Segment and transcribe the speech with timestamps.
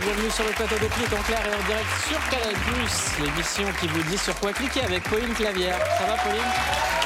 [0.00, 2.54] Bienvenue sur le plateau de Clic en clair et en direct sur Canal+,
[3.18, 5.78] l'émission qui vous dit sur quoi cliquer avec Pauline Clavière.
[5.98, 7.05] Ça va Pauline?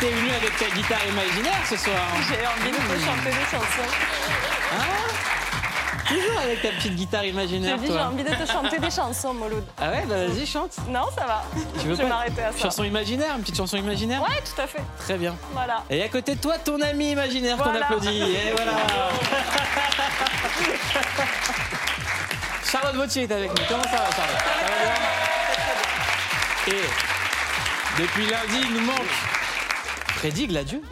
[0.00, 1.96] T'es venue avec ta guitare imaginaire ce soir
[2.28, 3.88] J'ai envie de te chanter des chansons.
[6.06, 8.90] Toujours avec ta petite guitare J'ai imaginaire dit, j'ai toi envie de te chanter des
[8.90, 9.64] chansons, Mouloud.
[9.76, 10.76] Ah ouais, bah vas-y chante.
[10.88, 11.44] Non, ça va.
[11.80, 12.58] Tu veux je vais m'arrêter à ça.
[12.58, 14.82] Chanson imaginaire, une petite chanson imaginaire Ouais, tout à fait.
[15.00, 15.36] Très bien.
[15.52, 15.82] Voilà.
[15.90, 18.22] Et à côté de toi, ton ami imaginaire qu'on applaudit.
[18.22, 18.72] Et voilà.
[22.70, 23.64] Charlotte Vautier est avec nous.
[23.68, 24.38] Comment ça va, Charlotte?
[24.38, 26.74] Ça va bien?
[26.74, 29.27] Et depuis lundi, il nous manque
[30.18, 30.82] Freddy Gladieux.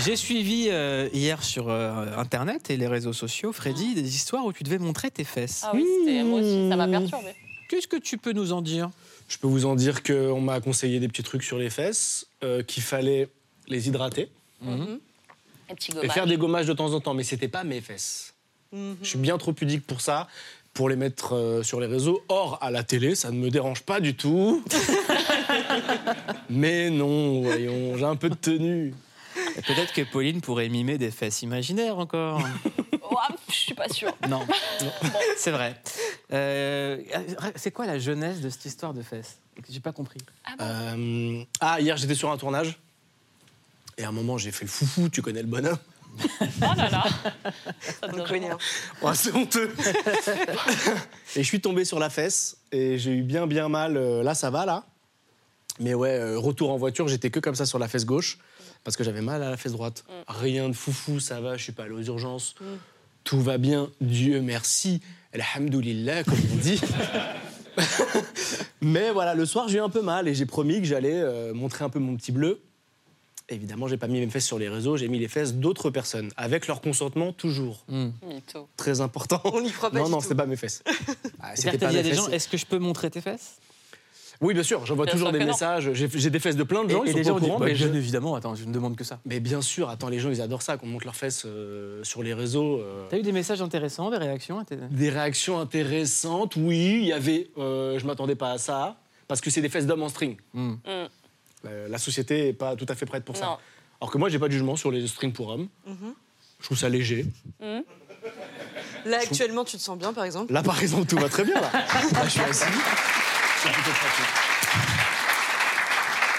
[0.00, 4.52] J'ai suivi euh, hier sur euh, Internet et les réseaux sociaux, Freddy, des histoires où
[4.52, 5.62] tu devais montrer tes fesses.
[5.64, 7.36] Ah oui, c'était moi aussi, ça m'a perturbé.
[7.68, 8.90] Qu'est-ce que tu peux nous en dire?
[9.28, 12.64] Je peux vous en dire qu'on m'a conseillé des petits trucs sur les fesses, euh,
[12.64, 13.28] qu'il fallait
[13.68, 14.30] les hydrater
[14.66, 14.98] Un
[15.76, 18.34] petit et faire des gommages de temps en temps, mais c'était pas mes fesses.
[18.72, 20.28] Je suis bien trop pudique pour ça,
[20.74, 22.22] pour les mettre euh, sur les réseaux.
[22.28, 24.64] Or, à la télé, ça ne me dérange pas du tout.
[26.50, 28.94] mais non, voyons, j'ai un peu de tenue.
[29.56, 32.40] Et Peut-être que Pauline pourrait mimer des fesses imaginaires encore.
[33.10, 34.16] Ouah, je suis pas sûre.
[34.28, 34.46] non,
[35.36, 35.80] c'est vrai.
[36.32, 36.98] Euh,
[37.56, 40.20] c'est quoi la jeunesse de cette histoire de fesses J'ai pas compris?
[40.60, 42.78] Euh, ah, hier, j'étais sur un tournage.
[43.98, 45.76] Et à un moment, j'ai fait le foufou, tu connais le bonhomme?
[46.20, 47.04] Oh là là.
[48.00, 48.08] Ça.
[49.02, 49.74] Ouais, c'est honteux.
[51.36, 53.96] et je suis tombé sur la fesse et j'ai eu bien bien mal.
[53.96, 54.84] Euh, Là, ça va là.
[55.80, 58.38] Mais ouais, euh, retour en voiture, j'étais que comme ça sur la fesse gauche
[58.84, 60.04] parce que j'avais mal à la fesse droite.
[60.28, 61.56] Rien de foufou, ça va.
[61.56, 62.54] Je suis pas allé aux urgences.
[63.24, 65.00] Tout va bien, Dieu merci.
[65.32, 66.80] Alhamdoulilah, comme on dit.
[68.80, 71.54] Mais voilà, le soir, j'ai eu un peu mal et j'ai promis que j'allais euh,
[71.54, 72.60] montrer un peu mon petit bleu.
[73.48, 76.30] Évidemment, j'ai pas mis mes fesses sur les réseaux, j'ai mis les fesses d'autres personnes,
[76.36, 77.84] avec leur consentement toujours.
[77.88, 78.68] Mytho.
[78.76, 79.40] Très important.
[79.44, 80.82] On n'y croit pas Non, du non, c'était pas mes fesses.
[81.44, 82.34] Ah, c'était pas dit à mes des gens fesses.
[82.34, 83.56] est-ce que je peux montrer tes fesses?
[84.40, 85.92] Oui, bien sûr, j'envoie toujours des messages.
[85.92, 87.58] J'ai des fesses de plein de gens, Et, ils et sont pas gens au courant,
[87.60, 89.20] bah, mais, bien je- évidemment, attends, je ne demande que ça.
[89.24, 92.22] mais bien sûr, attends, les gens, ils adorent ça, qu'on montre leurs fesses euh, sur
[92.24, 92.80] les réseaux.
[92.80, 93.06] euh.
[93.08, 97.98] T'as eu des messages intéressants, des réactions Des réactions intéressantes, oui, il y avait, euh,
[97.98, 98.96] je m'attendais pas à ça,
[99.28, 100.36] parce que c'est des fesses d'hommes en string.
[100.54, 100.74] Hmm.
[100.88, 101.08] Euh,
[101.64, 103.46] la société est pas tout à fait prête pour ça.
[103.46, 103.58] Non.
[104.00, 105.68] Alors que moi, j'ai pas de jugement sur les strings pour hommes.
[106.60, 107.26] Je trouve ça léger.
[109.04, 111.60] Là, actuellement, tu te sens bien, par exemple Là, par exemple, tout va très bien.
[111.60, 112.64] Là, Là, je suis assis.
[113.62, 114.51] C'est plutôt pratique.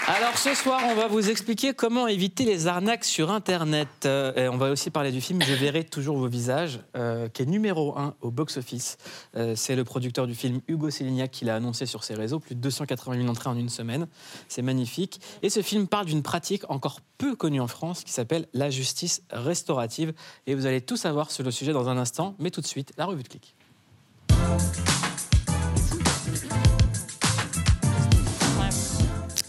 [0.06, 3.88] Alors ce soir, on va vous expliquer comment éviter les arnaques sur Internet.
[4.04, 7.40] Euh, et on va aussi parler du film Je verrai toujours vos visages, euh, qui
[7.40, 8.98] est numéro un au box-office.
[9.34, 12.38] Euh, c'est le producteur du film Hugo Sélignac qui l'a annoncé sur ses réseaux.
[12.38, 14.06] Plus de 280 000 entrées en une semaine.
[14.48, 15.22] C'est magnifique.
[15.42, 19.22] Et ce film parle d'une pratique encore peu connue en France qui s'appelle la justice
[19.30, 20.12] restaurative.
[20.46, 22.34] Et vous allez tout savoir sur le sujet dans un instant.
[22.38, 23.56] Mais tout de suite, la revue de clic.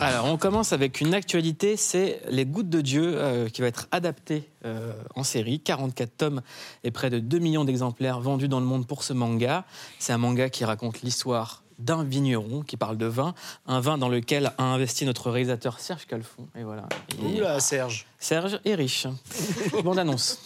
[0.06, 3.88] Alors, on commence avec une actualité, c'est Les Gouttes de Dieu, euh, qui va être
[3.90, 5.60] adapté euh, en série.
[5.60, 6.42] 44 tomes
[6.84, 9.66] et près de 2 millions d'exemplaires vendus dans le monde pour ce manga.
[9.98, 13.34] C'est un manga qui raconte l'histoire d'un vigneron qui parle de vin,
[13.66, 16.48] un vin dans lequel a investi notre réalisateur Serge Calfon.
[16.56, 16.88] Et voilà.
[17.20, 18.06] Et Oula, Serge.
[18.20, 19.08] Serge est riche.
[19.84, 20.40] Bonne annonce.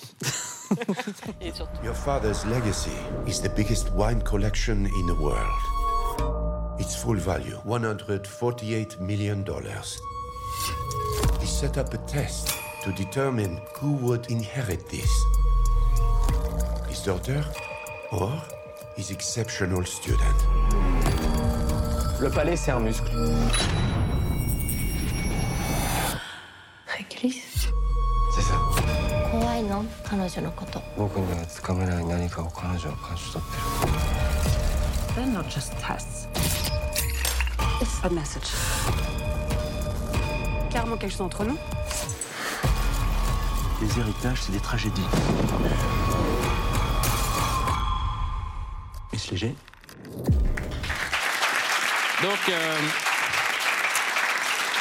[1.42, 1.84] Et surtout.
[1.84, 2.96] Your father's legacy
[3.28, 6.49] is the biggest wine collection in the world.
[6.79, 9.45] Its full value, $148 million.
[11.41, 15.11] He set up a test to determine who would inherit this.
[16.89, 17.45] His daughter
[18.13, 18.43] or
[18.97, 20.37] his exceptional student.
[22.21, 23.11] Le palais, c'est un muscle.
[26.87, 27.69] Réglisse
[28.35, 28.55] C'est ça.
[29.31, 33.57] 怖いの彼女のこと僕にはつかめない何かを彼女は感じ取って
[33.87, 35.25] る。
[35.27, 36.29] They're not just tests.
[37.82, 38.50] It's a message.
[40.70, 41.58] Clairement quelque chose entre nous.
[43.82, 45.02] Les héritages, c'est des tragédies.
[49.14, 49.56] Est-ce léger?
[52.22, 52.78] Donc, euh,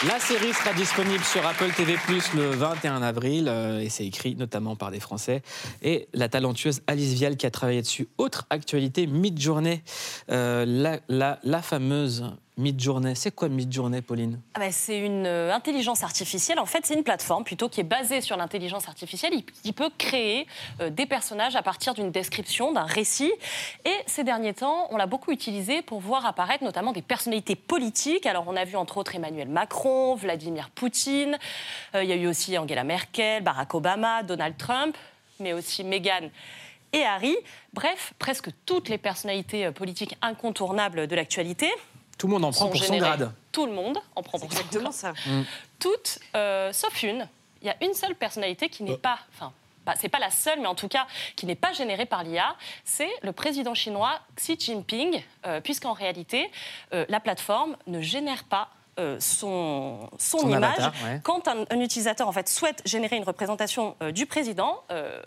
[0.06, 4.34] La série sera disponible sur Apple TV Plus le 21 avril euh, et c'est écrit
[4.36, 5.42] notamment par des Français.
[5.82, 8.08] Et la talentueuse Alice Vial qui a travaillé dessus.
[8.18, 9.82] Autre actualité, Mid-Journée.
[10.30, 12.24] Euh, la, la, la fameuse
[12.58, 13.14] Mid-Journée.
[13.14, 14.40] C'est quoi Mid-Journée, Pauline?
[14.54, 16.58] Ah ben, c'est une euh, intelligence artificielle.
[16.58, 19.32] En fait, c'est une plateforme plutôt qui est basée sur l'intelligence artificielle,
[19.64, 20.46] il- peut créer
[20.80, 23.32] euh, des personnages à partir d'une description, d'un récit.
[23.84, 28.26] Et ces derniers temps, on l'a beaucoup utilisé pour voir apparaître notamment des personnalités politiques.
[28.26, 31.38] Alors, on a vu entre autres Emmanuel Macron, Vladimir Poutine.
[31.94, 34.96] Euh, il y a eu aussi Angela Merkel, Barack Obama, Donald Trump,
[35.38, 36.28] mais aussi Meghan
[36.92, 37.36] et Harry.
[37.72, 41.70] Bref, presque toutes les personnalités politiques incontournables de l'actualité
[42.18, 43.32] Tout le monde en prend pour son grade.
[43.52, 45.12] Tout le monde en prend pour son Exactement ça.
[45.78, 47.28] toutes, euh, sauf une.
[47.62, 49.52] Il y a une seule personnalité qui n'est pas, enfin,
[49.98, 51.06] c'est pas la seule, mais en tout cas
[51.36, 52.54] qui n'est pas générée par l'IA.
[52.84, 56.50] C'est le président chinois Xi Jinping, euh, puisqu'en réalité,
[56.92, 58.68] euh, la plateforme ne génère pas.
[58.98, 60.78] euh, son, son, Son image.
[60.78, 61.20] avatar, ouais.
[61.22, 65.22] Quand un, un utilisateur en fait souhaite générer une représentation euh, du président, euh,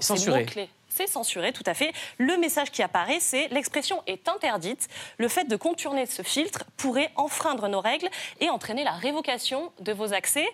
[0.00, 1.92] quand c'est mot-clé, c'est censuré, tout à fait.
[2.18, 4.88] Le message qui apparaît, c'est l'expression est interdite.
[5.18, 8.08] Le fait de contourner ce filtre pourrait enfreindre nos règles
[8.40, 10.46] et entraîner la révocation de vos accès.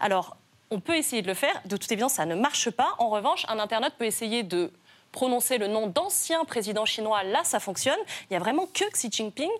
[0.00, 0.36] Alors,
[0.70, 1.60] on peut essayer de le faire.
[1.64, 2.94] De toute évidence, ça ne marche pas.
[2.98, 4.72] En revanche, un internaute peut essayer de
[5.12, 7.22] prononcer le nom d'ancien président chinois.
[7.22, 7.98] Là, ça fonctionne.
[8.24, 9.50] Il n'y a vraiment que Xi Jinping.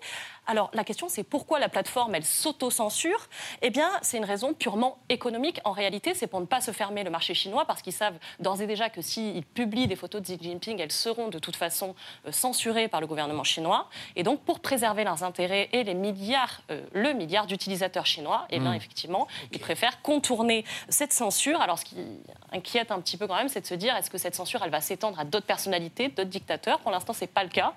[0.47, 3.27] Alors, la question, c'est pourquoi la plateforme, elle s'auto-censure?
[3.61, 5.59] Eh bien, c'est une raison purement économique.
[5.65, 8.61] En réalité, c'est pour ne pas se fermer le marché chinois, parce qu'ils savent d'ores
[8.61, 11.95] et déjà que s'ils publient des photos de Xi Jinping, elles seront de toute façon
[12.25, 13.89] euh, censurées par le gouvernement chinois.
[14.15, 18.59] Et donc, pour préserver leurs intérêts et les milliards, euh, le milliard d'utilisateurs chinois, eh
[18.59, 18.75] bien, Mm.
[18.75, 21.61] effectivement, ils préfèrent contourner cette censure.
[21.61, 21.97] Alors, ce qui
[22.53, 24.71] inquiète un petit peu quand même, c'est de se dire est-ce que cette censure, elle
[24.71, 26.79] va s'étendre à d'autres personnalités, d'autres dictateurs?
[26.79, 27.73] Pour l'instant, c'est pas le cas.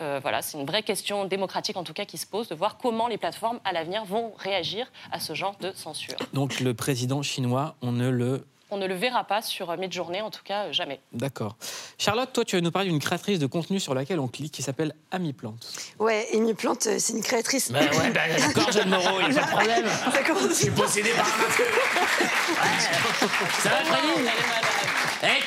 [0.00, 2.76] Euh, voilà, c'est une vraie question démocratique, en tout cas, qui se pose, de voir
[2.78, 6.16] comment les plateformes à l'avenir vont réagir à ce genre de censure.
[6.32, 8.44] Donc le président chinois, on ne le...
[8.70, 11.00] On ne le verra pas sur Midjourney, en tout cas, euh, jamais.
[11.14, 11.56] D'accord.
[11.96, 14.60] Charlotte, toi, tu vas nous parler d'une créatrice de contenu sur laquelle on clique qui
[14.62, 15.72] s'appelle Ami Plante.
[15.98, 17.72] Ouais, Amy Plante, euh, c'est une créatrice.
[17.72, 19.86] Bah ouais, bah, d'accord, Jeanne Moreau, il n'y a pas de problème.
[20.50, 21.64] Je suis possédé par un mafieux.
[23.62, 23.76] Ça va,
[24.18, 24.67] Eh,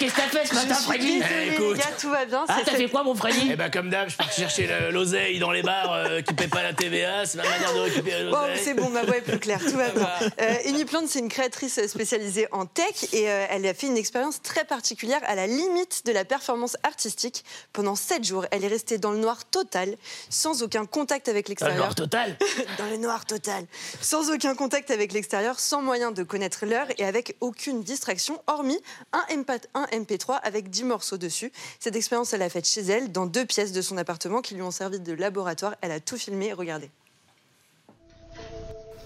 [0.01, 2.45] qu'est-ce que t'as fait ce matin, Freddy désolée, les gars, tout va bien.
[2.47, 4.91] Ah, c'est t'as fait quoi, mon Freddy Eh ben comme d'hab, je pars chercher le-
[4.91, 8.25] l'oseille dans les bars euh, qui paient pas la TVA, c'est ma manière de récupérer
[8.25, 8.61] Wow, l'oseille.
[8.63, 10.09] c'est bon, ma voix est plus claire, tout va bien.
[10.41, 13.97] Euh, Amy Plante, c'est une créatrice spécialisée en tech et euh, elle a fait une
[13.97, 17.43] expérience très particulière à la limite de la performance artistique.
[17.73, 19.95] Pendant 7 jours, elle est restée dans le noir total,
[20.29, 21.77] sans aucun contact avec l'extérieur.
[21.83, 22.37] Alors total
[22.77, 23.65] dans le noir total,
[24.01, 28.79] sans aucun contact avec l'extérieur, sans moyen de connaître l'heure et avec aucune distraction, hormis
[29.13, 31.51] un, MP, un MP3 avec 10 morceaux dessus.
[31.79, 34.61] Cette expérience, elle l'a faite chez elle, dans deux pièces de son appartement qui lui
[34.61, 35.75] ont servi de laboratoire.
[35.81, 36.89] Elle a tout filmé, regardez.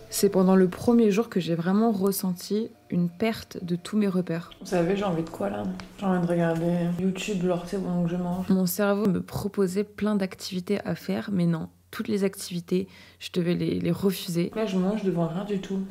[0.09, 4.49] C'est pendant le premier jour que j'ai vraiment ressenti une perte de tous mes repères.
[4.61, 5.63] Vous savez, j'ai envie de quoi là?
[5.99, 8.47] J'ai envie de regarder YouTube, sais, pendant que je mange.
[8.47, 12.87] Mon cerveau me proposait plein d'activités à faire, mais non, toutes les activités,
[13.19, 14.51] je devais les, les refuser.
[14.55, 15.81] Là, je mange devant rien du tout.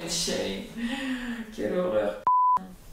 [1.54, 2.22] Quelle horreur.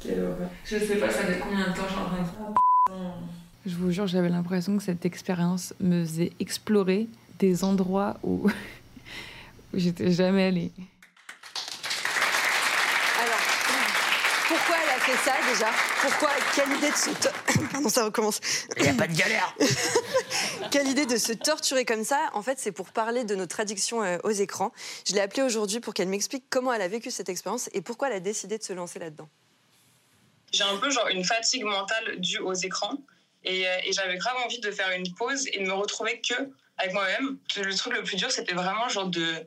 [0.03, 0.49] Quelle horreur.
[0.65, 2.27] Je sais pas, ça fait combien de temps j'ai en train de.
[3.65, 7.07] Je vous jure, j'avais l'impression que cette expérience me faisait explorer
[7.39, 8.51] des endroits où, où
[9.75, 10.71] j'étais jamais allée.
[13.19, 13.39] Alors,
[14.47, 15.67] pourquoi elle a fait ça déjà?
[16.01, 17.09] Pourquoi Quelle idée de se...
[17.11, 18.39] to- Pardon, ça recommence.
[18.79, 19.55] Il a pas de galère
[20.71, 22.17] Quelle idée de se torturer comme ça?
[22.33, 24.71] En fait, c'est pour parler de notre addiction euh, aux écrans.
[25.07, 28.07] Je l'ai appelée aujourd'hui pour qu'elle m'explique comment elle a vécu cette expérience et pourquoi
[28.09, 29.29] elle a décidé de se lancer là-dedans.
[30.51, 32.97] J'ai un peu genre une fatigue mentale due aux écrans
[33.43, 36.51] et, euh, et j'avais grave envie de faire une pause et de me retrouver que
[36.77, 37.37] avec moi-même.
[37.57, 39.45] Le truc le plus dur, c'était vraiment genre de,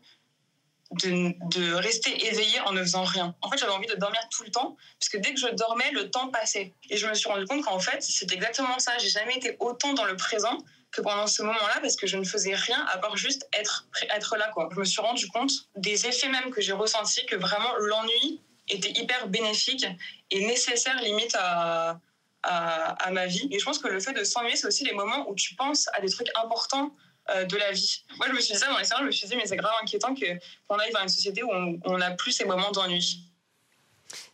[0.93, 3.35] de, rester éveillée en ne faisant rien.
[3.43, 5.91] En fait, j'avais envie de dormir tout le temps parce que dès que je dormais,
[5.93, 6.73] le temps passait.
[6.91, 8.97] Et je me suis rendu compte qu'en fait, c'était exactement ça.
[8.99, 10.59] J'ai jamais été autant dans le présent
[10.93, 14.37] que pendant ce moment-là parce que je ne faisais rien à part juste être, être
[14.37, 14.51] là.
[14.73, 18.91] Je me suis rendu compte des effets même que j'ai ressentis que vraiment l'ennui était
[19.01, 19.87] hyper bénéfique
[20.31, 22.01] et nécessaire limite à,
[22.43, 23.49] à, à ma vie.
[23.51, 25.89] Et je pense que le fait de s'ennuyer, c'est aussi les moments où tu penses
[25.95, 26.95] à des trucs importants
[27.31, 28.05] euh, de la vie.
[28.19, 29.57] Moi, je me suis dit ça dans les séries, je me suis dit, mais c'est
[29.57, 33.25] grave inquiétant qu'on aille vers une société où on- n'a plus ces moments d'ennui.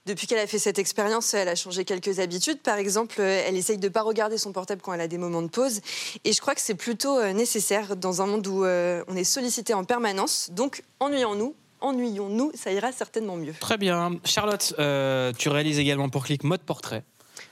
[0.06, 2.60] Depuis qu'elle a fait cette expérience, elle a changé quelques habitudes.
[2.62, 5.18] Par exemple, euh, elle essaye de ne pas regarder son portable quand elle a des
[5.18, 5.80] moments de pause.
[6.24, 9.72] Et je crois que c'est plutôt euh, nécessaire dans un monde où on est sollicité
[9.74, 10.50] en permanence.
[10.50, 13.54] Donc, ennuyons-nous, ennuyons-nous, ça ira certainement mieux.
[13.58, 14.12] Très bien.
[14.24, 17.04] Charlotte, euh, tu réalises également pour Click mode portrait.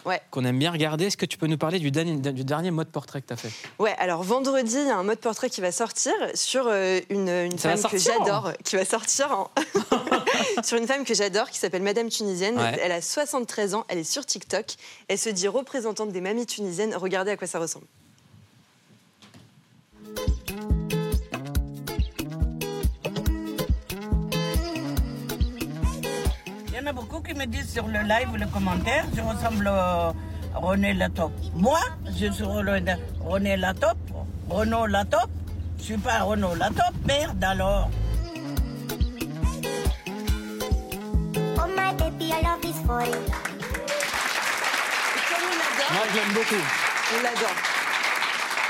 [0.04, 0.20] Ouais.
[0.30, 1.06] qu'on aime bien regarder.
[1.06, 3.36] Est-ce que tu peux nous parler du dernier, du dernier mode portrait que tu as
[3.36, 3.50] fait?
[3.78, 7.58] Ouais, alors vendredi, il y a un mode portrait qui va sortir sur euh, une,
[7.58, 9.50] femme que sortir, j'adore, qui va sortir en-
[10.62, 12.56] sur une femme que j'adore, qui s'appelle Madame Tunisienne.
[12.56, 12.78] Ouais.
[12.82, 14.66] Elle a 73 ans, elle est sur TikTok.
[15.08, 16.94] Elle se dit représentante des mamies tunisiennes.
[16.94, 17.86] Regardez à quoi ça ressemble.
[26.88, 30.14] En a beaucoup qui me disent sur le live ou le commentaire, je ressemble à
[30.54, 31.32] René Latop.
[31.54, 31.78] Moi,
[32.18, 33.98] je suis René René Latop,
[34.48, 35.28] Renaud Latop.
[35.78, 37.90] Je suis pas Renaud Latop, merde alors.
[41.56, 43.12] Oh my baby, I love this for you.
[45.28, 46.64] Comme on l'adore, Moi, je l'aime beaucoup.
[47.18, 47.77] on l'adore.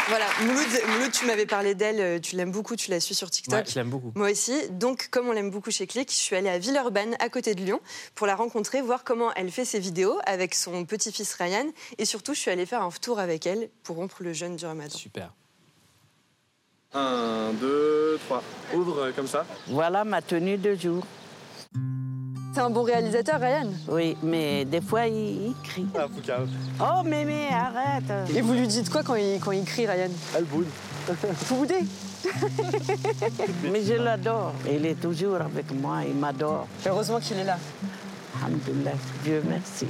[0.09, 3.31] Voilà, Mouloud, Mouloud, tu m'avais parlé d'elle, euh, tu l'aimes beaucoup, tu la suis sur
[3.31, 3.55] TikTok.
[3.59, 4.11] Ouais, je l'aime beaucoup.
[4.15, 4.71] Moi aussi.
[4.71, 7.61] Donc, comme on l'aime beaucoup chez Click, je suis allée à Villeurbanne, à côté de
[7.61, 7.79] Lyon,
[8.15, 11.67] pour la rencontrer, voir comment elle fait ses vidéos avec son petit-fils Ryan.
[11.99, 14.65] Et surtout, je suis allée faire un tour avec elle pour rompre le jeûne du
[14.65, 14.97] ramadan.
[14.97, 15.35] Super.
[16.95, 18.43] 1, 2, 3.
[18.77, 19.45] Ouvre comme ça.
[19.67, 21.05] Voilà ma tenue de jour.
[22.59, 25.87] C'est un bon réalisateur, Ryan Oui, mais des fois il, il crie.
[25.97, 26.49] Ah, Poucave.
[26.81, 30.11] Oh mémé, arrête Et vous lui dites quoi quand il, quand il crie, Ryan?
[30.37, 30.67] Elle boude.
[31.47, 31.85] Vous boudez?
[33.73, 34.55] Mais je l'adore.
[34.69, 36.67] Il est toujours avec moi, il m'adore.
[36.85, 37.59] Heureusement qu'il est là.
[38.45, 38.91] Alhamdoulilah,
[39.23, 39.87] Dieu merci.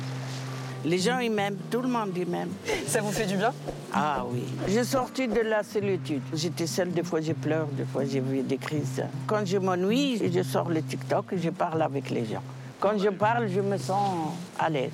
[0.84, 2.50] Les gens, ils m'aiment, tout le monde, ils m'aime.
[2.86, 3.54] Ça vous fait du bien?
[3.94, 4.44] Ah oui.
[4.68, 6.20] J'ai sorti de la solitude.
[6.34, 9.02] J'étais seule, des fois je pleure, des fois j'ai vu des crises.
[9.26, 12.42] Quand je m'ennuie, je sors le TikTok et je parle avec les gens.
[12.80, 14.92] Quand je parle, je me sens à l'aise.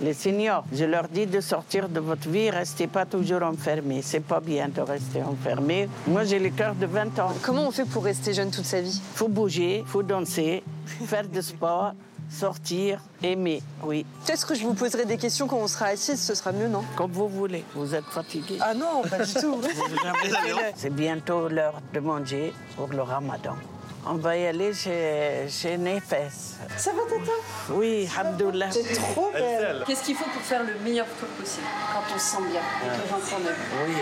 [0.00, 4.00] Les seniors, je leur dis de sortir de votre vie, restez pas toujours enfermés.
[4.02, 5.88] C'est pas bien de rester enfermé.
[6.06, 7.32] Moi, j'ai le cœur de 20 ans.
[7.42, 9.00] Comment on fait pour rester jeune toute sa vie?
[9.14, 10.64] Faut bouger, faut danser,
[11.04, 11.92] faire du sport,
[12.30, 14.06] sortir, aimer, oui.
[14.24, 16.82] Peut-être que je vous poserai des questions quand on sera assise, ce sera mieux, non?
[16.96, 17.62] Comme vous voulez.
[17.74, 18.56] Vous êtes fatigué.
[18.60, 19.60] Ah non, pas du tout.
[20.76, 23.54] C'est bientôt l'heure de manger pour le ramadan.
[24.06, 26.56] On va y aller chez, chez Nefes.
[26.76, 27.32] Ça va, Tata?
[27.70, 28.70] Oui, Abdullah.
[28.70, 29.84] C'est trop belle.
[29.86, 32.88] Qu'est-ce qu'il faut pour faire le meilleur four possible quand on se sent bien et
[32.96, 33.94] que j'en prends neuf Oui.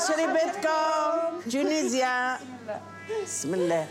[0.00, 2.38] Shribetkom, Tunisien.
[3.20, 3.84] Bismillah.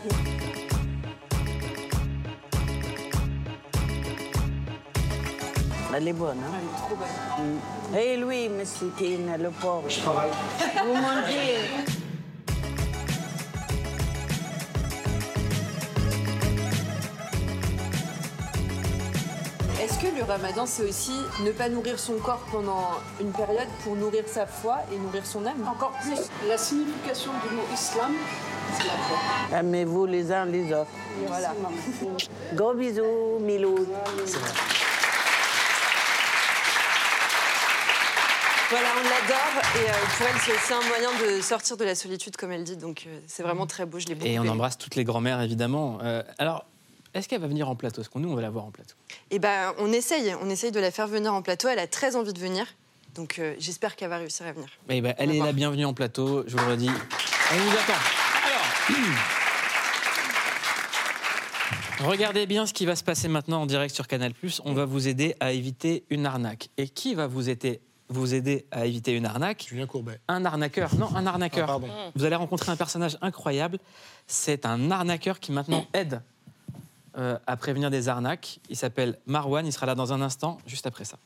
[5.94, 7.42] Elle est bonne, hein?
[7.42, 7.96] Mm.
[7.96, 9.84] Et lui, Messitine, le pauvre.
[9.88, 10.30] Je travaille.
[10.82, 11.91] Vous mangez.
[20.26, 24.46] Le ramadan, c'est aussi ne pas nourrir son corps pendant une période pour nourrir sa
[24.46, 28.12] foi et nourrir son âme Encore plus, la signification du mot islam,
[28.76, 29.58] c'est la foi.
[29.58, 30.90] Aimez-vous les uns les autres.
[31.26, 31.52] Voilà.
[32.54, 33.74] Gros bisous, Milou.
[38.70, 39.62] Voilà, on l'adore.
[39.76, 42.64] Et euh, pour elle, c'est aussi un moyen de sortir de la solitude, comme elle
[42.64, 42.76] dit.
[42.78, 43.98] Donc, euh, c'est vraiment très beau.
[43.98, 44.50] Je l'ai beaucoup Et on aimé.
[44.50, 45.98] embrasse toutes les grand-mères, évidemment.
[46.02, 46.64] Euh, alors,
[47.14, 48.00] est-ce qu'elle va venir en plateau?
[48.00, 48.94] Est-ce qu'on nous, on va la voir en plateau?
[49.30, 50.34] Et ben, on essaye.
[50.40, 51.68] On essaye de la faire venir en plateau.
[51.68, 52.66] Elle a très envie de venir.
[53.14, 54.68] Donc, euh, j'espère qu'elle va réussir à venir.
[54.88, 56.88] Eh ben, Elle est la bienvenue en plateau, je vous le redis.
[56.88, 58.00] On vous attend.
[62.00, 64.32] Alors, regardez bien ce qui va se passer maintenant en direct sur Canal+.
[64.64, 66.70] On va vous aider à éviter une arnaque.
[66.78, 69.66] Et qui va vous aider vous aider à éviter une arnaque?
[69.68, 70.20] Julien Courbet.
[70.28, 70.94] Un arnaqueur.
[70.96, 71.64] Non, un arnaqueur.
[71.64, 71.88] Ah, pardon.
[72.14, 73.78] Vous allez rencontrer un personnage incroyable.
[74.26, 76.20] C'est un arnaqueur qui maintenant aide
[77.16, 78.60] euh, à prévenir des arnaques.
[78.68, 79.66] Il s'appelle Marwan.
[79.66, 81.18] Il sera là dans un instant, juste après ça.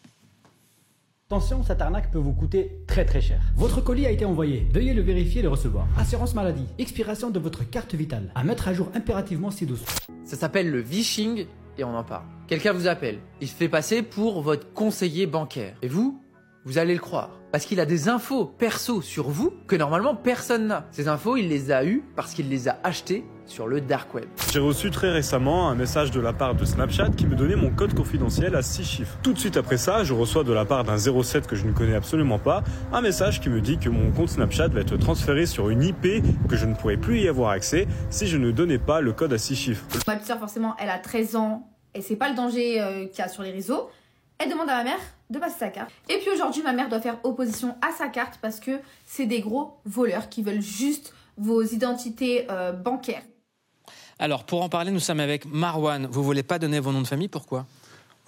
[1.29, 3.41] Attention, cette arnaque peut vous coûter très très cher.
[3.57, 4.65] Votre colis a été envoyé.
[4.73, 5.89] Veuillez le vérifier et le recevoir.
[5.99, 6.67] Assurance maladie.
[6.79, 8.31] Expiration de votre carte vitale.
[8.37, 9.85] À mettre à jour impérativement ci-dessous.
[10.25, 11.47] Ça s'appelle le vishing
[11.79, 12.25] et on en parle.
[12.47, 13.19] Quelqu'un vous appelle.
[13.41, 15.77] Il se fait passer pour votre conseiller bancaire.
[15.83, 16.21] Et vous,
[16.67, 17.31] vous allez le croire.
[17.53, 20.87] Parce qu'il a des infos perso sur vous que normalement personne n'a.
[20.91, 24.25] Ces infos, il les a eues parce qu'il les a achetées sur le dark web.
[24.53, 27.71] J'ai reçu très récemment un message de la part de Snapchat qui me donnait mon
[27.71, 29.17] code confidentiel à 6 chiffres.
[29.23, 31.73] Tout de suite après ça, je reçois de la part d'un 07 que je ne
[31.73, 35.47] connais absolument pas un message qui me dit que mon compte Snapchat va être transféré
[35.47, 38.79] sur une IP que je ne pourrai plus y avoir accès si je ne donnais
[38.79, 39.85] pas le code à 6 chiffres.
[40.09, 43.21] Ma petite sœur, forcément, elle a 13 ans et c'est pas le danger euh, qu'il
[43.21, 43.89] y a sur les réseaux.
[44.39, 45.01] Elle demande à ma mère
[45.31, 45.91] de passer sa carte.
[46.09, 49.41] Et puis aujourd'hui, ma mère doit faire opposition à sa carte parce que c'est des
[49.41, 53.23] gros voleurs qui veulent juste vos identités euh, bancaires.
[54.19, 56.07] Alors, pour en parler, nous sommes avec Marwan.
[56.07, 57.29] Vous voulez pas donner vos noms de famille?
[57.29, 57.67] Pourquoi?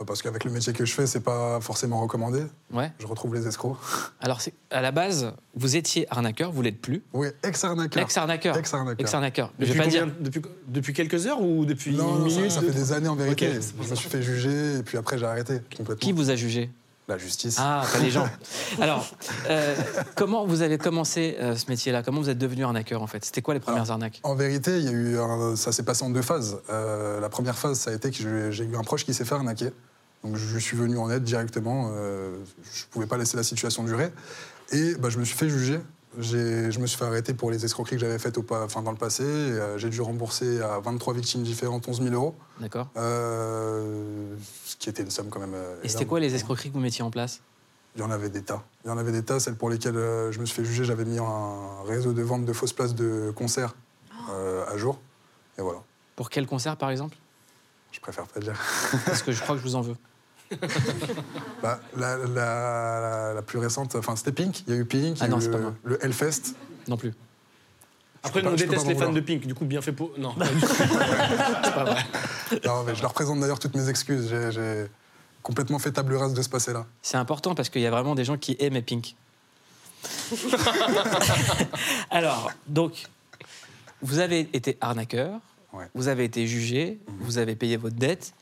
[0.06, 2.44] Parce qu'avec le métier que je fais, c'est pas forcément recommandé.
[2.72, 2.92] Ouais.
[3.00, 3.76] Je retrouve les escrocs.
[4.20, 4.40] Alors,
[4.70, 7.02] à la base, vous étiez arnaqueur, vous l'êtes plus.
[7.12, 8.02] Oui, ex-arnaqueur.
[8.04, 8.56] Ex-arnaqueur.
[8.56, 9.00] Ex-arnaqueur.
[9.00, 9.52] Ex-arnaqueur.
[9.58, 10.14] Je Depuis, vais pas combien- dire.
[10.20, 13.08] depuis, depuis quelques heures ou depuis Non, une non, ça, minute ça fait des années
[13.08, 13.48] en vérité.
[13.48, 13.62] Ok.
[13.84, 15.96] Je me suis fait juger et puis après j'ai arrêté complètement.
[16.06, 16.70] Qui vous a jugé?
[17.08, 17.56] La justice.
[17.58, 18.28] Ah, pas les gens.
[18.82, 19.06] Alors,
[19.48, 19.74] euh,
[20.14, 22.02] comment vous avez commencé euh, ce métier-là?
[22.02, 23.24] Comment vous êtes devenu arnaqueur en fait?
[23.24, 24.20] C'était quoi les premières arnaques?
[24.24, 26.58] En vérité, il y a eu un- ça s'est passé en deux phases.
[26.68, 29.34] Euh, la première phase, ça a été que j'ai eu un proche qui s'est fait
[29.34, 29.70] arnaquer.
[30.22, 31.90] Donc je suis venu en aide directement.
[31.94, 34.12] je ne pouvais pas laisser la situation durer.
[34.72, 35.80] Et bah, je me suis fait juger.
[36.20, 38.90] Je me suis fait arrêter pour les escroqueries que j'avais faites au pa- enfin, dans
[38.90, 39.22] le passé.
[39.22, 42.34] Euh, J'ai dû rembourser à 23 victimes différentes 11 000 euros.
[42.60, 42.88] D'accord.
[42.96, 44.34] Euh,
[44.64, 45.54] ce qui était une somme quand même.
[45.54, 47.40] euh, Et c'était quoi les escroqueries que vous mettiez en place?
[47.94, 48.62] Il y en avait des tas.
[48.84, 49.38] Il y en avait des tas.
[49.40, 52.52] Celles pour lesquelles je me suis fait juger, j'avais mis un réseau de vente de
[52.52, 53.74] fausses places de concert
[54.30, 54.98] euh, à jour.
[55.56, 55.80] Et voilà.
[56.16, 57.16] Pour quel concert par exemple?
[57.92, 58.54] Je préfère pas dire.
[59.06, 59.96] Parce que je crois que je vous en veux.
[61.62, 64.62] Bah, la, la- la- la plus récente, enfin c'était Pink.
[64.66, 66.54] Il y a eu Pink, y Ah a eu non, c'est le, pas le Hellfest.
[66.86, 67.12] Non plus.
[68.22, 69.46] Après, nous, on pas- déteste pas les fans de Pink.
[69.46, 70.10] Du coup, bien fait pour.
[70.18, 70.34] Non.
[72.64, 74.28] Non, mais je leur présente d'ailleurs toutes mes excuses.
[74.30, 74.86] J'ai- J'ai
[75.42, 76.86] complètement fait table rase de ce passé-là.
[77.02, 79.14] C'est important parce qu'il y a vraiment des gens qui aiment Pink.
[82.10, 83.06] Alors, donc,
[84.02, 85.40] vous avez été arnaqueur,
[85.94, 88.32] vous avez été jugé, vous avez payé votre dette,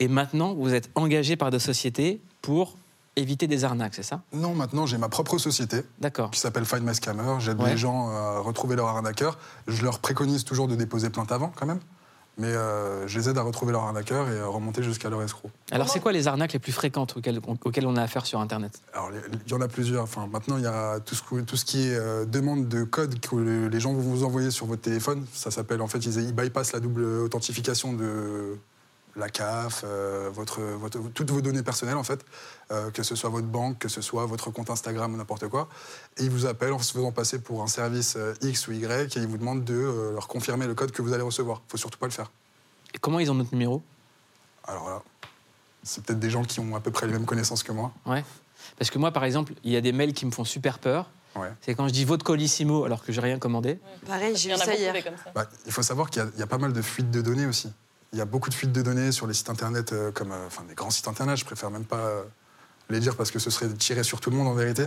[0.00, 2.76] et maintenant vous êtes engagé par des sociétés pour
[3.16, 4.22] éviter des arnaques, c'est ça?
[4.32, 6.30] Non, maintenant j'ai ma propre société D'accord.
[6.30, 7.36] qui s'appelle Find My Scammer.
[7.38, 7.70] J'aide Ouais.
[7.70, 9.38] les gens à retrouver leur arnaqueur.
[9.68, 11.80] Je leur préconise toujours de déposer plainte avant quand même.
[12.36, 15.50] Mais euh, je les aide à retrouver leur arnaqueur et à remonter jusqu'à leur escroc.
[15.70, 18.80] Alors, c'est quoi les arnaques les plus fréquentes auxquelles, auxquelles on a affaire sur Internet?
[18.92, 19.10] Alors,
[19.44, 20.02] il y en a plusieurs.
[20.02, 22.82] Enfin, maintenant, il y a tout ce, que- tout ce qui est euh, demande de
[22.82, 25.24] code que le- les gens vont vous envoyer sur votre téléphone.
[25.32, 28.58] Ça s'appelle, en fait, ils, ils bypassent la double authentification de
[29.16, 32.24] la CAF, euh, votre, votre- toutes vos données personnelles, en fait,
[32.70, 35.68] euh, que ce soit votre banque, que ce soit votre compte Instagram ou n'importe quoi.
[36.16, 39.16] Et ils vous appellent en se faisant passer pour un service euh, X ou Y
[39.16, 41.62] et ils vous demandent de euh, leur confirmer le code que vous allez recevoir.
[41.68, 42.30] Il faut surtout pas le faire.
[42.92, 43.82] Et comment ils ont notre numéro?
[44.66, 45.02] Alors là,
[45.82, 47.92] c'est peut-être des gens qui ont à peu près les mêmes connaissances que moi.
[48.06, 48.24] Ouais.
[48.78, 51.10] Parce que moi, par exemple, il y a des mails qui me font super peur.
[51.36, 51.52] Ouais.
[51.60, 53.78] C'est quand je dis votre colissimo alors que j'ai rien commandé.
[54.06, 54.92] Pareil, j'ai a ça hier.
[54.92, 55.32] des comme ça.
[55.34, 57.70] Bah, il faut savoir qu'il y, a pas mal de fuites de données aussi.
[58.14, 60.46] Il y a beaucoup de fuites de données sur les sites internet, euh, comme euh,
[60.46, 61.36] enfin, des grands sites internet.
[61.36, 62.22] Je préfère même pas euh,
[62.88, 64.84] les dire parce que ce serait tiré sur tout le monde en vérité.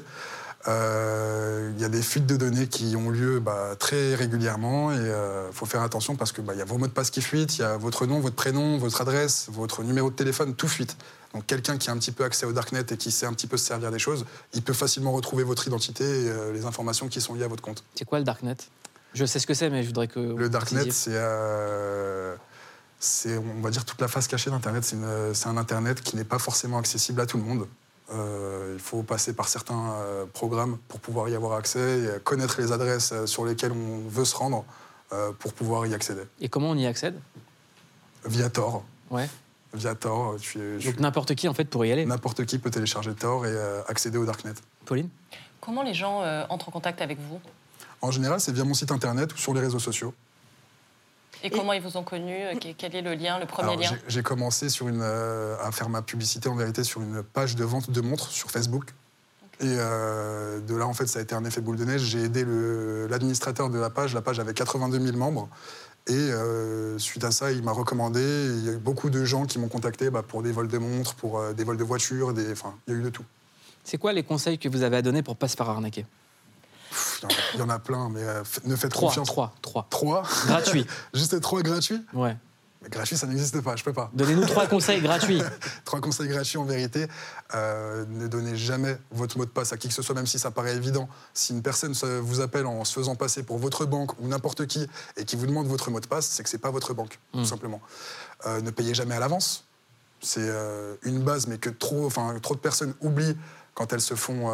[0.70, 4.96] Euh, Il y a des fuites de données qui ont lieu bah, très régulièrement et
[4.96, 7.22] il faut faire attention parce que bah, il y a vos mots de passe qui
[7.22, 10.70] fuitent, il y a votre nom, votre prénom, votre adresse, votre numéro de téléphone, tout
[10.70, 10.96] fuite.
[11.34, 13.48] Donc quelqu'un qui a un petit peu accès au darknet et qui sait un petit
[13.48, 17.20] peu se servir des choses, il peut facilement retrouver votre identité et les informations qui
[17.20, 17.84] sont liées à votre compte.
[17.94, 18.58] C'est quoi le darknet?
[19.14, 20.20] Je sais ce que c'est, mais je voudrais que.
[20.20, 21.18] Le darknet, c'est,
[23.00, 24.84] c'est, on va dire, toute la face cachée d'Internet.
[24.84, 27.68] C'est, une- c'est un Internet qui n'est pas forcément accessible à tout le monde.
[28.14, 32.60] Euh, il faut passer par certains euh, programmes pour pouvoir y avoir accès et connaître
[32.62, 34.64] les adresses euh, sur lesquelles on veut se rendre
[35.12, 36.22] euh, pour pouvoir y accéder.
[36.40, 37.20] Et comment on y accède?
[38.26, 38.84] Via Tor.
[39.12, 39.30] Ouais.
[39.74, 40.38] Via Tor,
[40.86, 42.06] Donc n'importe qui en fait pour y aller.
[42.06, 44.54] n'importe qui peut télécharger Tor et euh, accéder au Darknet.
[44.86, 45.10] Pauline?
[45.60, 47.42] Comment les gens euh, entrent en contact avec vous?
[48.02, 50.14] En général, c'est via mon site internet ou sur les réseaux sociaux.
[51.44, 53.98] Et comment ils vous ont connu euh, quel- est le lien, le premier Alors, lien
[54.08, 57.64] j'ai- commencé sur une, euh, à faire ma publicité en vérité sur une page de
[57.64, 58.86] vente de montres sur Facebook.
[59.60, 62.02] Et euh, de là, en fait, ça a été un effet boule de neige.
[62.02, 62.46] J'ai aidé
[63.10, 64.14] l'administrateur de la page.
[64.14, 65.50] La page avait 82 000 membres.
[66.08, 68.22] Et euh, suite à ça, il m'a recommandé.
[68.22, 70.78] Il y a eu beaucoup de gens qui m'ont contacté bah, pour des vols de
[70.78, 72.34] montres, pour euh, des vols de voitures.
[72.34, 72.52] Des...
[72.52, 73.26] Enfin, il y a eu de tout.
[73.84, 76.06] C'est quoi les conseils que vous avez à donner pour pas se faire arnaquer?
[77.24, 79.28] Il y en a- il y, en a plein, mais euh, ne faites Trois, confiance.
[79.28, 79.88] trois, trois.
[79.90, 80.86] Trois Gratuit.
[81.14, 82.36] Juste trois gratuits Ouais.
[82.84, 84.12] Mais gratuit, ça n'existe pas, je peux pas.
[84.14, 85.42] Donnez-nous trois conseils gratuits.
[85.84, 87.08] Trois conseils gratuits en vérité.
[87.56, 90.38] Euh, ne donnez jamais votre mot de passe à qui que ce soit, même si
[90.38, 91.10] ça paraît évident.
[91.34, 94.88] Si une personne vous appelle en se faisant passer pour votre banque ou n'importe qui
[95.18, 97.46] et qui vous demande votre mot de passe, c'est que c'est pas votre banque, tout
[97.46, 97.82] simplement.
[98.46, 99.64] Euh, ne payez jamais à l'avance.
[100.22, 103.38] C'est euh, une base, mais que trop, enfin, trop de personnes oublient
[103.74, 104.52] quand elles se font,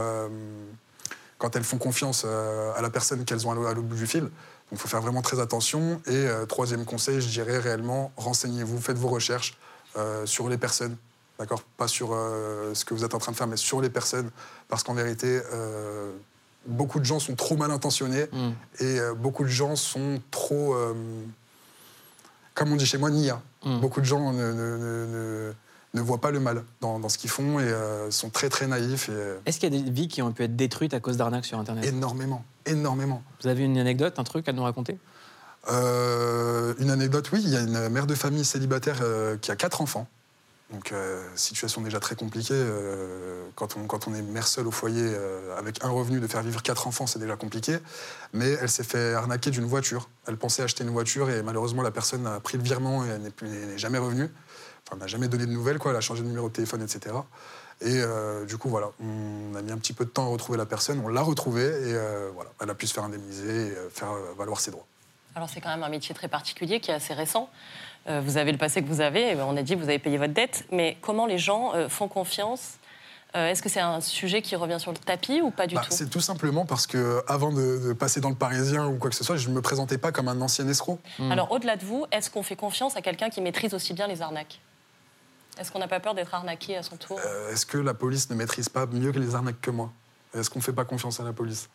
[1.37, 3.95] quand elles font confiance euh, à la personne qu'elles ont à l'au- à l'autre bout
[3.95, 4.21] du fil.
[4.23, 4.31] Donc,
[4.71, 6.01] il faut faire vraiment très attention.
[6.07, 9.57] Et euh, troisième conseil, je dirais réellement, renseignez-vous, faites vos recherches
[9.97, 10.95] euh, sur les personnes.
[11.39, 11.63] D'accord?
[11.77, 14.29] Pas sur euh, ce que vous êtes en train de faire, mais sur les personnes.
[14.69, 15.41] Parce qu'en vérité,
[16.65, 18.51] beaucoup de gens sont trop mal intentionnés Mm.
[18.79, 20.75] et beaucoup de gens sont trop,
[22.53, 23.41] comme on dit chez moi, nia.
[23.65, 23.79] Mm.
[23.81, 25.53] Beaucoup de gens ne, ne- ne-
[25.93, 28.67] ne- voient pas le mal dans, dans ce qu'ils font et euh, sont très très
[28.67, 29.09] naïfs.
[29.09, 31.17] Et, euh, Est-ce qu'il y a des vies qui ont pu être détruites à cause
[31.17, 31.85] d'arnaques sur Internet?
[31.85, 33.23] Énormément, énormément.
[33.41, 34.97] Vous avez une anecdote, un truc à nous raconter?
[35.71, 39.55] Euh, une anecdote, oui, il y a une mère de famille célibataire euh, qui a
[39.55, 40.07] quatre enfants.
[40.71, 40.91] Donc,
[41.35, 42.59] situation déjà très compliquée.
[43.53, 45.07] quand, on, quand on est mère seule au foyer
[45.55, 47.77] avec un revenu, de faire vivre quatre enfants, c'est déjà compliqué.
[48.33, 50.09] Mais elle s'est fait arnaquer d'une voiture.
[50.25, 53.21] Elle pensait acheter une voiture et malheureusement, la personne a pris le virement et elle
[53.21, 54.31] n'est jamais revenue.
[54.93, 55.91] Enfin, n'a jamais donné de nouvelles, quoi.
[55.91, 57.15] Elle a changé de numéro de téléphone, etc.
[57.81, 60.57] Et euh, du coup, voilà, on a mis un petit peu de temps à retrouver
[60.57, 63.71] la personne, on l'a retrouvée et euh, voilà, elle a pu se faire indemniser et
[63.71, 64.85] euh, faire valoir ses droits.
[65.35, 67.49] Alors c'est quand même un métier très particulier qui est assez récent.
[68.07, 69.97] Euh, vous avez le passé que vous avez, et on a dit que vous avez
[69.99, 72.73] payé votre dette, mais comment les gens font confiance
[73.35, 75.81] Euh, Est-ce que c'est un sujet qui revient sur le tapis ou pas du Bah,
[75.83, 75.91] tout?
[75.91, 79.15] c'est tout simplement parce que avant de, de passer dans le Parisien ou quoi que
[79.15, 80.99] ce soit, je ne me présentais pas comme un ancien escroc.
[81.31, 84.21] Alors au-delà de vous, est-ce qu'on fait confiance à quelqu'un qui maîtrise aussi bien les
[84.21, 84.59] arnaques?
[85.59, 88.29] Est-ce qu'on n'a pas peur d'être arnaqué à son tour Euh, Est-ce que la police
[88.29, 89.91] ne maîtrise pas mieux que les arnaques que moi?
[90.35, 91.69] Est-ce qu'on ne fait pas confiance à la police?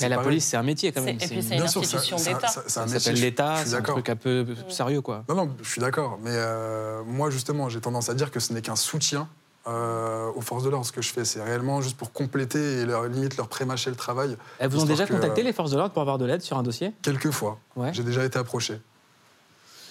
[0.00, 0.28] Mais la pareil.
[0.28, 1.18] police, c'est un métier quand même.
[1.18, 2.46] C'est- et puis c'est une institution d'État.
[2.46, 5.24] ça- s'appelle l'État, c'est un truc un peu sérieux, quoi.
[5.28, 6.18] Non, non, je suis d'accord.
[6.22, 9.28] Mais euh, moi, justement, j'ai tendance à dire que ce n'est qu'un soutien
[9.66, 10.86] euh, aux forces de l'ordre.
[10.86, 13.96] Ce que je fais, c'est réellement juste pour compléter et leur, limite leur prémâcher le
[13.96, 14.36] travail.
[14.58, 16.40] Elles vous ont déjà que, contacté, euh, les forces de l'ordre, pour avoir de l'aide
[16.40, 16.92] sur un dossier?
[17.02, 17.58] Quelques fois.
[17.76, 17.92] Ouais.
[17.92, 18.80] J'ai déjà été approché.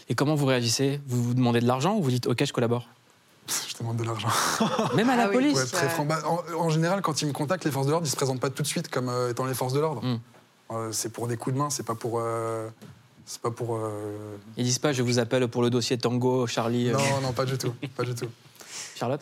[0.08, 1.00] Et comment vous réagissez?
[1.06, 2.88] Vous vous demandez de l'argent ou vous dites OK, je collabore
[3.68, 4.28] Je demande de l'argent.
[4.96, 6.06] Même à la Ah police très franc.
[6.06, 8.40] Bah, en, en général, quand ils me contactent, les forces de l'ordre, ils se présentent
[8.40, 10.04] pas tout de suite comme euh, étant les forces de l'ordre.
[10.04, 10.20] Hmm.
[10.72, 12.20] Euh, c'est pour des coups de main, c'est pas pour.
[12.20, 12.70] euh,
[13.26, 13.76] c'est pas pour.
[13.78, 16.90] euh, Ils disent pas je vous appelle pour le dossier Tango, Charlie.
[16.90, 17.74] euh, Non, non, pas du tout.
[17.98, 18.28] Pas du tout.
[18.96, 19.22] Charlotte?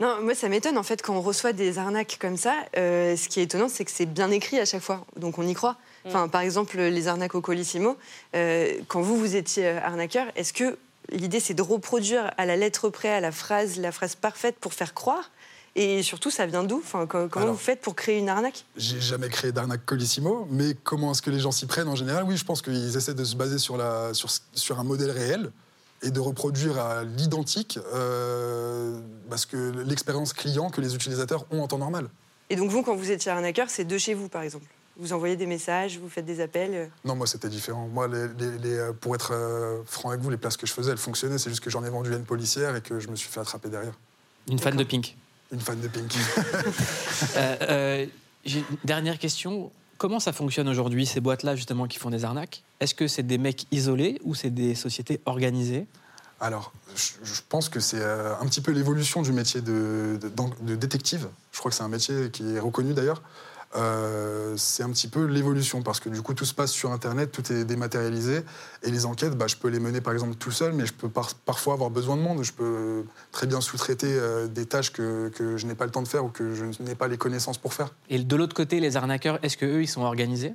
[0.00, 2.54] Non, moi ça m'étonne en fait quand on reçoit des arnaques comme ça.
[2.76, 5.46] euh, ce qui est étonnant, c'est que c'est bien écrit à chaque fois, donc on
[5.46, 5.76] y croit.
[6.04, 7.96] Enfin, par exemple, les arnaques au Colissimo.
[8.34, 10.76] euh, quand vous vous étiez arnaqueur, est-ce que
[11.10, 14.72] l'idée c'est de reproduire à la lettre près, à la phrase, la phrase parfaite pour
[14.74, 15.30] faire croire
[15.74, 16.82] Et surtout, ça vient d'où?
[16.84, 18.66] Enfin, comment Alors- vous faites pour créer une arnaque?
[18.76, 22.24] J'ai jamais créé d'arnaque Colissimo, mais comment est-ce que les gens s'y prennent en général?
[22.24, 25.50] Oui, je pense qu'ils essaient de se baser sur, la, sur, sur un modèle réel
[26.02, 31.68] et de reproduire à l'identique euh, parce que l'expérience client que les utilisateurs ont en
[31.68, 32.08] temps normal.
[32.50, 34.66] Et donc vous, quand vous étiez arnaqueur, c'est de chez vous, par exemple?
[34.98, 36.74] Vous envoyez des messages, vous faites des appels.
[36.74, 36.86] euh.
[37.04, 37.88] Non, moi c'était différent.
[37.88, 40.72] Moi, les- les- les, euh, pour être euh, franc avec vous, les places que je
[40.72, 41.38] faisais, elles fonctionnaient.
[41.38, 43.40] C'est juste que j'en ai vendu à une policière et que je me suis fait
[43.40, 43.94] attraper derrière.
[44.50, 45.16] Une fan de Pink.
[45.50, 46.12] Une fan de Pink.
[47.36, 48.06] Euh, euh,
[48.44, 49.70] j'ai une dernière question.
[49.98, 52.62] Comment ça fonctionne aujourd'hui, ces boîtes-là, justement, qui font des arnaques?
[52.80, 55.86] Est-ce que c'est des mecs isolés ou c'est des sociétés organisées?
[56.40, 60.28] Alors, je, je pense que c'est euh, un petit peu l'évolution du métier de, de-
[60.28, 61.28] d'en- de détective.
[61.52, 63.22] Je crois que c'est un métier qui est reconnu d'ailleurs.
[63.74, 67.32] Euh, c'est un petit peu l'évolution parce que du coup tout se passe sur Internet,
[67.32, 68.44] tout est dématérialisé
[68.82, 71.08] et les enquêtes, bah, je peux les mener par exemple tout seul, mais je peux
[71.08, 72.42] par- parfois avoir besoin de monde.
[72.42, 76.02] Je peux très bien sous-traiter euh, des tâches que, que je n'ai pas le temps
[76.02, 77.94] de faire ou que je n'ai pas les connaissances pour faire.
[78.10, 80.54] Et de l'autre côté, les arnaqueurs, est-ce que eux, ils sont organisés?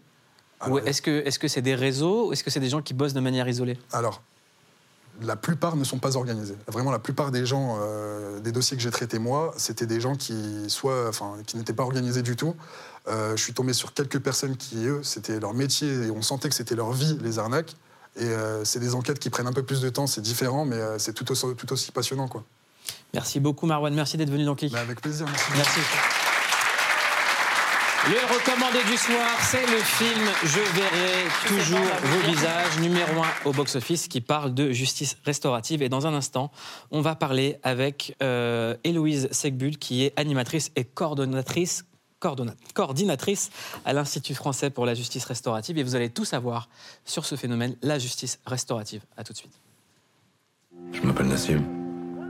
[0.67, 2.93] Ou est-ce que est-ce que c'est des réseaux ou est-ce que c'est des gens qui
[2.95, 3.77] bossent de manière isolée?
[3.91, 4.21] Alors,
[5.21, 6.56] la plupart ne sont pas organisés.
[6.67, 10.15] Vraiment, la plupart des gens, euh, des dossiers que j'ai traités moi, c'était des gens
[10.15, 12.56] qui, soit, enfin, qui n'étaient pas organisés du tout.
[13.08, 16.50] Euh, je suis tombé sur quelques personnes qui, eux, c'était leur métier et on sentait
[16.50, 17.74] que c'était leur vie, les arnaques.
[18.20, 20.76] Et euh, c'est des enquêtes qui prennent un peu plus de temps, c'est différent, mais
[20.76, 22.28] euh, c'est tout aussi, tout aussi passionnant.
[22.28, 22.43] Quoi.
[23.13, 23.93] Merci beaucoup, Marwan.
[23.93, 24.74] Merci d'être venu dans Click.
[24.76, 25.26] avec plaisir.
[25.28, 25.52] Merci.
[25.56, 25.80] Merci.
[28.10, 33.52] Le recommandé du soir, c'est le film Je verrai toujours vos visages, numéro 1 au
[33.52, 35.82] box-office, qui parle de justice restaurative.
[35.82, 36.50] Et dans un instant,
[36.91, 41.97] on va parler avec euh, Héloïse Segbul, qui est animatrice et coordonnatrice, coordonna-
[42.74, 43.50] coordinatrice
[43.86, 45.78] à l'Institut français pour la justice restaurative.
[45.78, 46.70] Et vous allez tout savoir
[47.06, 49.02] sur ce phénomène, la justice restaurative.
[49.16, 49.60] À tout de suite.
[50.92, 51.63] Je m'appelle Nassim.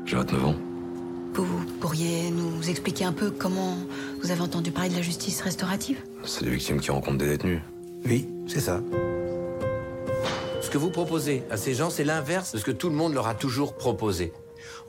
[0.06, 0.56] J'ai 29 ans.
[1.34, 3.78] Vous pourriez nous expliquer un peu comment
[4.22, 6.02] vous avez entendu parler de la justice restaurative?
[6.24, 7.62] C'est des victimes qui rencontrent des détenus.
[8.06, 8.82] Oui, c'est ça.
[10.62, 13.14] Ce que vous proposez à ces gens, c'est l'inverse de ce que tout le monde
[13.14, 14.34] leur a toujours proposé.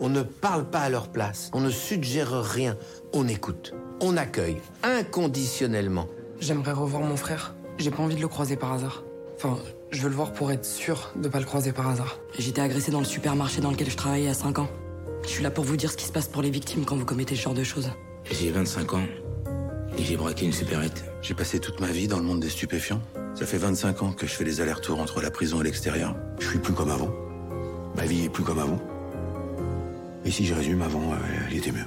[0.01, 2.77] On ne parle pas à leur place, on ne suggère rien,
[3.12, 6.08] on écoute, on accueille inconditionnellement.
[6.40, 7.54] J'aimerais revoir mon frère.
[7.78, 9.04] J'ai pas envie de le croiser par hasard.
[9.37, 9.58] Enfin,
[9.90, 12.18] je veux le voir pour être sûr de pas le croiser par hasard.
[12.38, 14.68] J'étais agressé dans le supermarché dans lequel je travaillais à 5 ans.
[15.22, 17.04] Je suis là pour vous dire ce qui se passe pour les victimes quand vous
[17.04, 17.90] commettez ce genre de choses.
[18.30, 19.04] J'ai 25 ans
[19.96, 21.04] et j'ai braqué une supérette.
[21.22, 23.00] J'ai passé toute ma vie dans le monde des stupéfiants.
[23.34, 26.16] Ça fait 25 ans que je fais les allers-retours entre la prison et l'extérieur.
[26.40, 27.11] Je suis plus comme avant.
[27.96, 28.78] Ma vie est plus comme avant.
[30.24, 31.16] Et si je résume, avant, euh,
[31.48, 31.87] elle était mieux.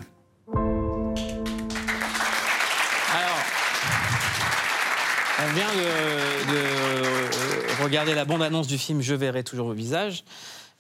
[5.44, 6.52] On vient de,
[7.78, 10.24] de regarder la bande-annonce du film Je verrai toujours vos visages.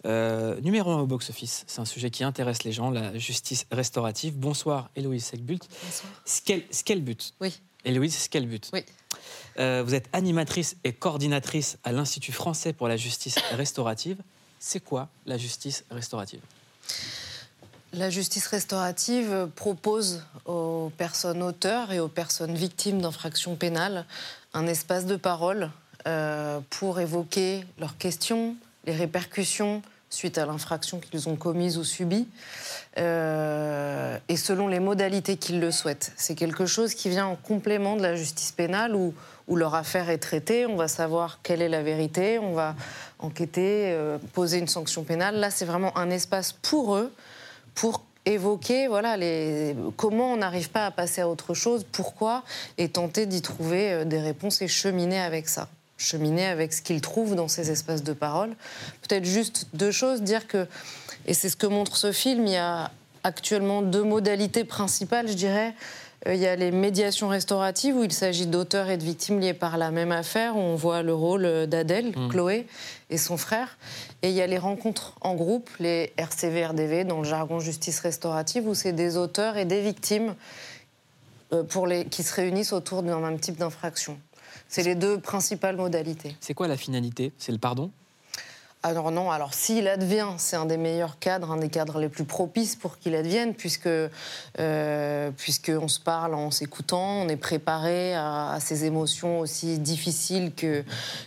[0.05, 4.33] Euh, numéro 1 au box-office, c'est un sujet qui intéresse les gens, la justice restaurative.
[4.35, 5.67] Bonsoir, Héloïse Segbult.
[5.83, 6.11] Bonsoir.
[6.25, 7.33] Skel- Skelbut.
[7.39, 7.59] Oui.
[7.85, 8.61] Héloïse Skelbut.
[8.73, 8.83] Oui.
[9.59, 14.17] Euh, vous êtes animatrice et coordinatrice à l'Institut français pour la justice restaurative.
[14.59, 16.39] C'est quoi la justice restaurative?
[17.93, 24.05] La justice restaurative propose aux personnes auteurs et aux personnes victimes d'infractions pénales
[24.53, 25.69] un espace de parole
[26.07, 32.27] euh, pour évoquer leurs questions, les répercussions suite à l'infraction qu'ils ont commise ou subie,
[32.97, 36.11] euh, et selon les modalités qu'ils le souhaitent.
[36.17, 39.13] C'est quelque chose qui vient en complément de la justice pénale où,
[39.47, 42.75] où leur affaire est traitée, on va savoir quelle est la vérité, on va
[43.19, 45.35] enquêter, euh, poser une sanction pénale.
[45.35, 47.11] Là, c'est vraiment un espace pour eux,
[47.73, 52.43] pour évoquer voilà, les, comment on n'arrive pas à passer à autre chose, pourquoi,
[52.77, 55.67] et tenter d'y trouver euh, des réponses et cheminer avec ça.
[55.97, 58.51] Cheminer avec ce qu'ils trouvent dans ces espaces de parole.
[59.07, 60.67] Peut-être juste deux choses, dire que,
[61.27, 62.91] et c'est ce que montre ce film, il y a
[63.23, 65.75] actuellement deux modalités principales, je dirais.
[66.27, 69.53] Euh, Il y a les médiations restauratives où il s'agit d'auteurs et de victimes liés
[69.53, 72.29] par la même affaire, où on voit le rôle euh, d'Adèle, Mm.
[72.29, 72.67] Chloé
[73.11, 73.77] et son frère.
[74.23, 78.67] Et il y a les rencontres en groupe, les RCV-RDV, dans le jargon justice restaurative,
[78.67, 80.33] où c'est des auteurs et des victimes
[81.53, 84.17] euh, pour les, qui se réunissent autour d'un même type d'infraction.
[84.67, 86.35] C'est les deux principales modalités.
[86.39, 87.33] C'est quoi la finalité?
[87.37, 87.91] C'est le pardon?
[88.83, 92.23] Alors non, alors s'il advient, c'est un des meilleurs cadres, un des cadres les plus
[92.25, 98.53] propices pour qu'il advienne, puisque euh, puisqu'on se parle en s'écoutant, on est préparé à,
[98.53, 100.83] à ces émotions aussi difficiles que,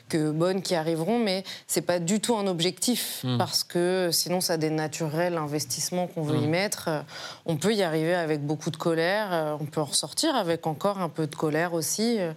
[0.08, 3.38] que bonnes qui arriveront, mais c'est pas du tout un objectif, Mm.
[3.38, 6.50] parce que sinon ça dénaturerait l'investissement qu'on veut y Mm.
[6.50, 6.88] mettre.
[6.88, 7.00] Euh,
[7.46, 10.98] On peut y arriver avec beaucoup de colère, euh, on peut en ressortir avec encore
[10.98, 12.16] un peu de colère aussi.
[12.18, 12.32] Euh,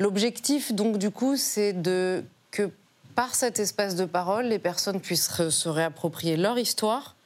[0.00, 2.70] L'objectif, donc, du coup, c'est de que
[3.18, 7.16] par cet espace de parole, les personnes puissent se réapproprier leur histoire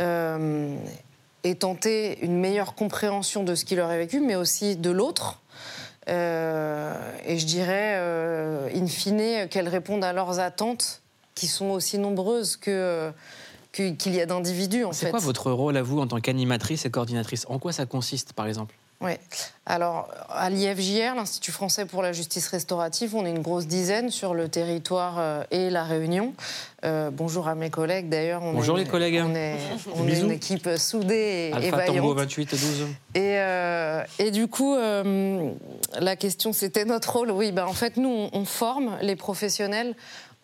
[0.00, 0.76] euh,
[1.44, 5.40] et tenter une meilleure compréhension de ce qui leur est vécu, mais aussi de l'autre.
[6.08, 6.92] Euh,
[7.24, 11.00] et je dirais, euh, in fine, qu'elles répondent à leurs attentes,
[11.36, 13.12] qui sont aussi nombreuses que,
[13.70, 15.06] qu'il y a d'individus, en fait.
[15.06, 17.46] C'est quoi votre rôle à vous en tant qu'animatrice et coordinatrice?
[17.48, 18.74] En quoi ça consiste, par exemple?
[19.00, 19.12] Oui.
[19.66, 24.32] Alors, à l'IFJR, l'Institut français pour la justice restaurative, on est une grosse dizaine sur
[24.34, 26.32] le territoire euh, et la Réunion.
[26.84, 28.42] Euh, bonjour à mes collègues, d'ailleurs.
[28.42, 29.22] on Bonjour est les une- collègues.
[29.24, 29.56] On est,
[29.96, 32.18] on est une équipe soudée et, et Alpha Tango vaillante.
[32.18, 32.80] 28 et 12.
[33.14, 35.50] Et, euh, et du coup, euh,
[35.98, 37.30] la question, c'était notre rôle.
[37.30, 39.94] Oui, ben, en fait, nous, on, on forme les professionnels.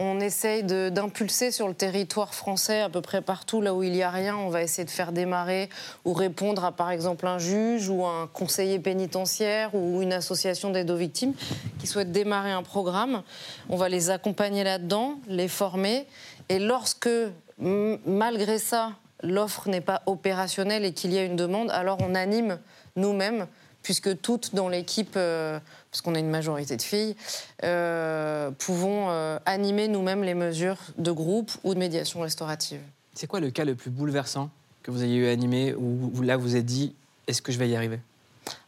[0.02, 4.02] On essaye d'impulser sur le territoire français, à peu près partout, là où il n'y
[4.02, 4.34] a rien.
[4.34, 5.68] On va essayer de faire démarrer
[6.06, 10.90] ou répondre à, par exemple, un juge ou un conseiller pénitentiaire ou une association d'aide
[10.90, 11.34] aux victimes
[11.78, 13.22] qui souhaite démarrer un programme.
[13.68, 16.06] On va les accompagner là-dedans, les former.
[16.48, 17.10] Et lorsque,
[17.58, 22.58] malgré ça, l'offre n'est pas opérationnelle et qu'il y a une demande, alors on anime
[22.96, 23.46] nous-mêmes,
[23.82, 25.58] puisque toutes dans l'équipe, euh,
[25.90, 27.16] parce qu'on a une majorité de filles,
[27.64, 32.80] euh, pouvons euh, animer nous-mêmes les mesures de groupe ou de médiation restaurative.
[33.14, 34.50] C'est quoi le cas le plus bouleversant
[34.82, 36.94] que vous ayez eu animé où où là vous êtes dit
[37.26, 38.00] est-ce que je vais y arriver?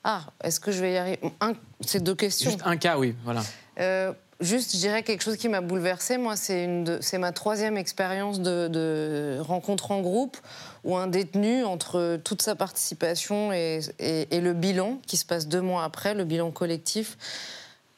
[0.05, 1.20] Ah, est-ce que je vais y arriver?
[1.81, 2.51] C'est deux questions.
[2.51, 3.42] Juste un cas, oui, voilà.
[4.42, 6.18] Juste, je dirais quelque chose qui m'a bouleversée.
[6.18, 10.37] Moi, c'est une de- c'est ma troisième expérience de, de rencontre en groupe
[10.85, 15.46] où un détenu, entre toute sa participation et, et- et le bilan, qui se passe
[15.46, 17.16] deux mois après, le bilan collectif,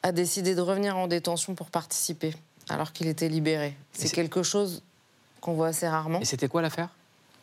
[0.03, 2.33] a décidé de revenir en détention pour participer,
[2.69, 3.75] alors qu'il était libéré.
[3.91, 4.83] C'est quelque chose
[5.41, 6.19] qu'on voit assez rarement.
[6.21, 6.89] Et c'était quoi l'affaire?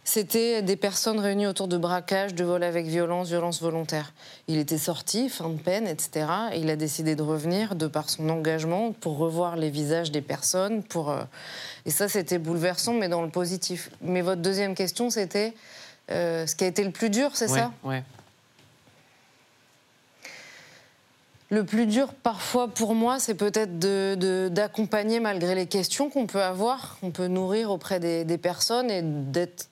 [0.04, 4.12] C'était des personnes réunies autour de braquage, de vol avec violence, violence volontaire.
[4.48, 6.26] Il était sorti, fin de peine, etc.
[6.52, 10.20] Et il a décidé de revenir de par son engagement pour revoir les visages des
[10.20, 10.82] personnes.
[10.82, 11.22] Pour, euh,
[11.86, 13.90] Et ça, c'était bouleversant, mais dans le positif.
[14.00, 15.54] Mais votre deuxième question, c'était
[16.10, 17.72] euh, ce qui a été le plus dur, c'est ouais, ça?
[17.84, 18.02] Ouais.
[21.50, 26.26] Le plus dur, parfois, pour moi, c'est peut-être de- de- d'accompagner malgré les questions qu'on
[26.26, 29.68] peut avoir, qu'on peut nourrir auprès des, des personnes et d'être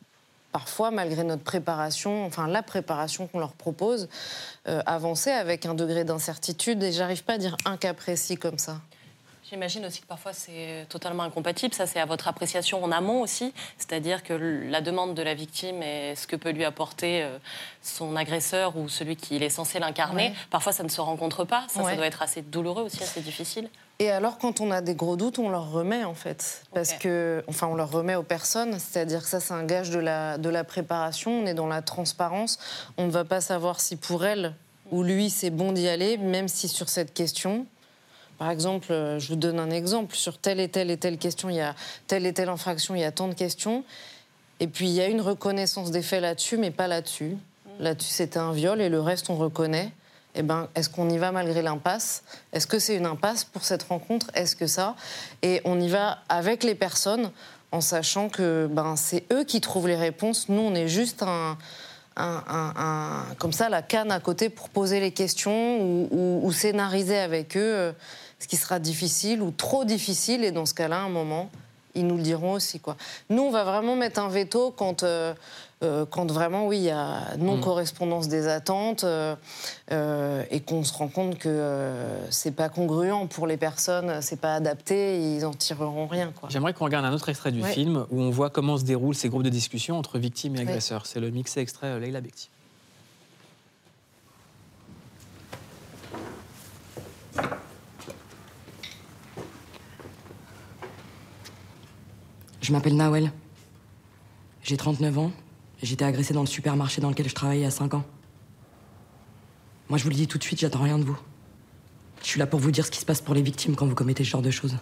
[0.52, 4.08] parfois, malgré notre préparation, enfin la préparation qu'on leur propose,
[4.68, 6.82] euh, avancer avec un degré d'incertitude.
[6.82, 8.76] Et j'arrive pas à dire un cas précis comme ça.
[9.48, 11.74] J'imagine aussi que parfois c'est totalement incompatible.
[11.74, 13.52] Ça, c'est à votre appréciation en amont aussi.
[13.78, 17.36] C'est-à-dire que la demande de la victime et ce que peut lui apporter euh,
[17.82, 20.34] son agresseur ou celui qui est censé l'incarner, Ouais.
[20.50, 21.64] parfois ça ne se rencontre pas.
[21.68, 21.90] Ça, Ouais.
[21.90, 23.68] ça doit être assez douloureux aussi, assez difficile.
[24.00, 26.62] Et alors, quand on a des gros doutes, on leur remet en fait.
[26.72, 28.78] Parce que, enfin, on leur remet aux personnes.
[28.78, 31.30] C'est-à-dire que ça, c'est un gage de la, de la préparation.
[31.30, 32.58] On est dans la transparence.
[32.96, 34.54] On ne va pas savoir si pour elle
[34.90, 37.66] ou lui, c'est bon d'y aller, même si sur cette question.
[38.38, 40.16] Par exemple, euh, je vous donne un exemple.
[40.16, 41.74] Sur telle et telle et telle question, il y a
[42.06, 43.84] telle et telle infraction, il y a tant de questions.
[44.60, 47.36] Et puis, il y a une reconnaissance des faits là-dessus, mais pas là-dessus.
[47.78, 49.92] Là-dessus, c'était un viol et le reste, on reconnaît.
[50.34, 52.22] Eh ben, est-ce qu'on y va malgré l'impasse?
[52.52, 54.30] Est-ce que c'est une impasse pour cette rencontre?
[54.34, 54.94] Est-ce que ça?
[55.42, 57.30] Et on y va avec les personnes
[57.72, 60.48] en sachant que ben, c'est eux qui trouvent les réponses.
[60.48, 61.56] Nous, on est juste un,
[63.38, 67.92] comme ça la canne à côté pour poser les questions ou, scénariser avec eux euh,
[68.38, 70.44] ce qui sera difficile ou trop difficile.
[70.44, 71.50] Et dans ce cas-là, à un moment,
[71.94, 72.80] ils nous le diront aussi.
[73.30, 75.34] Nous, on va vraiment mettre un veto quand, euh,
[75.82, 79.34] euh, quand vraiment, oui, il y a non-correspondance des attentes euh,
[79.92, 84.40] euh, et qu'on se rend compte que euh, c'est pas congruent pour les personnes, c'est
[84.40, 86.32] pas adapté, ils en tireront rien.
[86.48, 87.72] J'aimerais qu'on regarde un autre extrait du Ouais.
[87.72, 90.68] film où on voit comment se déroulent ces groupes de discussion entre victimes et Ouais.
[90.68, 91.06] agresseurs.
[91.06, 92.50] C'est le mixé extrait Leila Bekti.
[102.60, 103.32] Je m'appelle Nawel.
[104.62, 105.32] J'ai 39 ans.
[105.82, 108.04] J'ai été agressée dans le supermarché dans lequel je travaillais a 5 ans.
[109.88, 111.18] Moi, je vous le dis tout de suite, j'attends rien de vous.
[112.22, 113.94] Je suis là pour vous dire ce qui se passe pour les victimes quand vous
[113.94, 114.76] commettez ce genre de choses.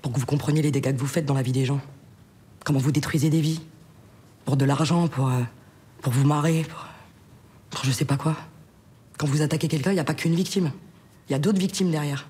[0.00, 1.80] Pour que vous compreniez les dégâts que vous faites dans la vie des gens.
[2.64, 3.60] Comment vous détruisez des vies.
[4.46, 5.42] Pour de l'argent, pour, euh,
[6.00, 6.86] pour vous marrer, pour,
[7.68, 8.36] pour je sais pas quoi.
[9.18, 10.72] Quand vous attaquez quelqu'un, il n'y a pas qu'une victime.
[11.28, 12.26] Il y a d'autres victimes derrière.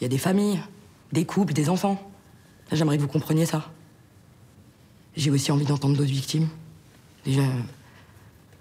[0.00, 0.60] Il y a des familles,
[1.12, 2.10] des couples, des enfants.
[2.70, 3.72] J'aimerais que vous compreniez ça.
[5.16, 6.48] J'ai aussi envie d'entendre d'autres victimes.
[7.24, 7.42] Déjà,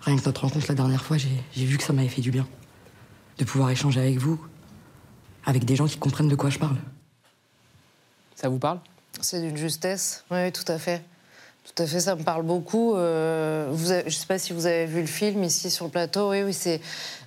[0.01, 2.47] rien que notre rencontre la dernière fois, j'ai vu que ça m'avait fait du bien.
[3.37, 4.39] De pouvoir échanger avec vous,
[5.45, 6.75] avec des gens qui comprennent de quoi je parle.
[8.35, 8.79] Ça vous parle?
[9.21, 11.01] C'est d'une justesse, oui, tout à fait.
[11.65, 12.95] Tout à fait, ça me parle beaucoup.
[12.95, 15.85] Euh, vous avez- je ne sais pas si vous avez vu le film ici sur
[15.85, 16.31] le plateau.
[16.31, 16.81] Oui, oui, c'est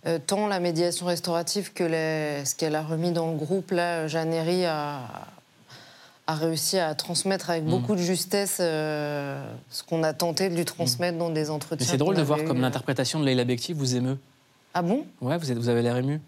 [0.07, 3.71] euh, tant la médiation restaurative que les- ce qu'elle a remis dans le groupe.
[3.71, 5.03] Là, Jeanne Herry a,
[6.27, 7.69] a réussi à transmettre avec Mm.
[7.71, 11.87] beaucoup de justesse euh, ce qu'on a tenté de lui transmettre dans des entretiens.
[11.87, 14.19] C'est drôle de voir comme l'interprétation de Leila Bekti vous émeut.
[14.75, 15.05] Ah bon?
[15.21, 16.21] Ouais, vous, êtes, vous avez l'air ému.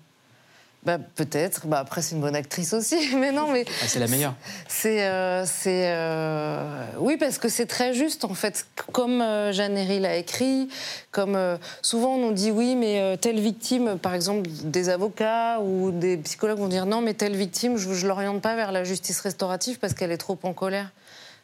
[0.84, 1.66] Bah, Peut-être.
[1.66, 2.96] Bah, après, c'est une bonne actrice aussi.
[3.16, 3.64] Mais non, mais.
[3.82, 4.34] Ah, c'est la meilleure.
[4.68, 9.76] C'est, euh, c'est, euh, oui, parce que c'est très juste en fait, comme euh, Jeanne
[9.76, 10.68] Herry l'a écrit,
[11.10, 15.90] comme euh, souvent on nous dit oui, mais telle victime, par exemple des avocats ou
[15.90, 19.20] des psychologues vont dire non, mais telle victime, je, je l'oriente pas vers la justice
[19.20, 20.90] restaurative parce qu'elle est trop en colère.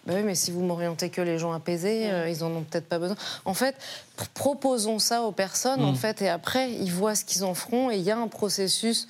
[0.06, 2.88] Ben oui, mais si vous m'orientez que les gens apaisés, euh, ils en ont peut-être
[2.88, 3.16] pas besoin.
[3.44, 3.76] En fait,
[4.18, 5.96] pr- proposons ça aux personnes, en Mm.
[5.96, 9.08] fait, et après, ils voient ce qu'ils en feront, et il y a un processus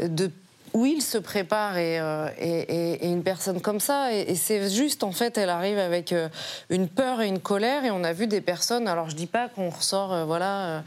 [0.00, 0.30] de
[0.72, 4.34] où ils se préparent et, euh, et- et- et une personne comme ça et, et
[4.36, 6.28] c'est juste en fait elle arrive avec euh,
[6.68, 9.48] une peur et une colère et on a vu des personnes alors je dis pas
[9.48, 10.84] qu'on ressort euh, voilà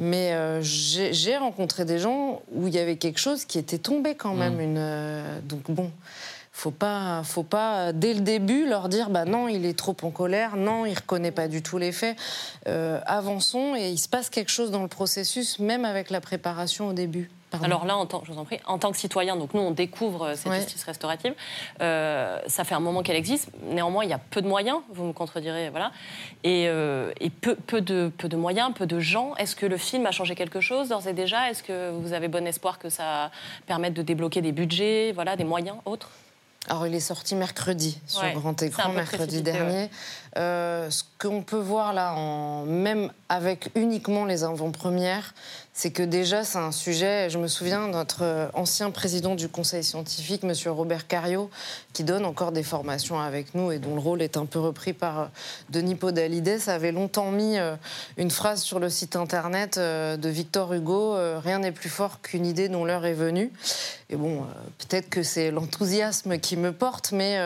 [0.00, 4.34] mais j'ai rencontré des gens où il y avait quelque chose qui était tombé quand
[4.34, 4.60] même Mm.
[4.62, 5.92] une euh, donc bon
[6.60, 10.10] faut pas, faut pas dès le début leur dire bah non, il est trop en
[10.10, 12.18] colère, non, il reconnaît pas du tout les faits.
[12.68, 16.88] Euh, avançons et il se passe quelque chose dans le processus, même avec la préparation
[16.88, 17.30] au début.
[17.50, 17.64] Pardon.
[17.64, 19.70] Alors là, en tant, je vous en prie, en tant que citoyen, donc nous on
[19.70, 20.58] découvre cette Ouais.
[20.58, 21.34] justice restaurative.
[21.80, 23.48] Euh, ça fait un moment qu'elle existe.
[23.64, 24.78] Néanmoins, il y a peu de moyens.
[24.92, 25.90] Vous me contredirez, voilà.
[26.44, 29.34] Et, euh, et peu, peu de peu de moyens, peu de gens.
[29.36, 31.50] Est-ce que le film a changé quelque chose d'ores et déjà?
[31.50, 33.30] Est-ce que vous avez bon espoir que ça
[33.66, 36.10] permette de débloquer des budgets, voilà, des moyens autres?
[36.68, 39.72] Alors, il est sorti mercredi sur Ouais, grand écran, mercredi dernier.
[39.72, 39.90] ouais.
[40.38, 42.14] Euh, ce qu'on peut voir là,
[42.64, 45.34] même avec uniquement les avant-premières,
[45.72, 47.30] c'est que déjà, c'est un sujet.
[47.30, 50.52] Je me souviens notre ancien président du conseil scientifique, M.
[50.66, 51.50] Robert Cario,
[51.92, 54.92] qui donne encore des formations avec nous et dont le rôle est un peu repris
[54.92, 55.26] par euh,
[55.70, 57.76] Denis Podalides, avait longtemps mis euh,
[58.16, 62.68] une phrase sur le site internet de Victor Hugo Rien n'est plus fort qu'une idée
[62.68, 63.52] dont l'heure est venue.
[64.10, 64.44] Et bon,
[64.78, 67.38] peut-être que c'est l'enthousiasme qui me porte, mais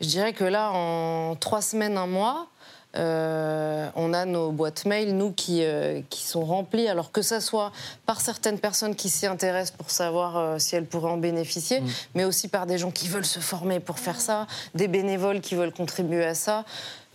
[0.00, 2.48] je dirais que là, en trois semaines, un mois,
[2.96, 7.40] euh, on a nos boîtes mail, nous, qui, euh, qui sont remplies, alors que ça
[7.40, 7.72] soit
[8.06, 11.82] par certaines personnes qui s'y intéressent pour savoir euh, si elles pourraient en bénéficier,
[12.14, 15.56] mais aussi par des gens qui veulent se former pour faire ça, des bénévoles qui
[15.56, 16.64] veulent contribuer à ça,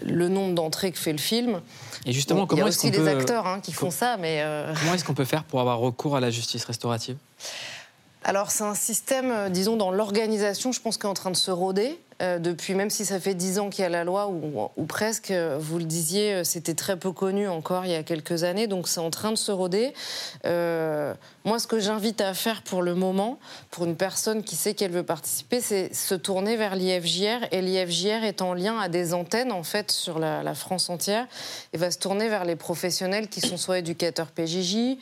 [0.04, 1.62] le nombre d'entrées que fait le film.
[2.06, 3.92] Et justement, Bon, comment Il y a est-ce aussi qu'on peut- acteurs hein, qui font
[3.92, 4.44] ça, mais...
[4.82, 7.15] Comment est-ce qu'on peut faire pour avoir recours à la justice restaurative?
[8.26, 11.52] Alors c'est un système, disons, dans l'organisation, je pense qu'il est en train de se
[11.52, 11.98] rôder.
[12.21, 15.32] Euh, depuis, même si ça fait dix ans qu'il y a la loi, ou, presque,
[15.32, 18.67] euh, vous le disiez, euh, c'était très peu connu encore il y a quelques années,
[18.67, 19.93] donc c'est en train de se rôder.
[20.45, 21.13] Euh,
[21.45, 23.39] moi, ce que j'invite à faire pour le moment,
[23.71, 28.25] pour une personne qui sait qu'elle veut participer, c'est se tourner vers l'IFJR, et l'IFJR
[28.25, 31.25] est en lien à des antennes, en fait, sur la, France entière,
[31.71, 34.97] et va se tourner vers les professionnels qui sont soit éducateurs PJJ,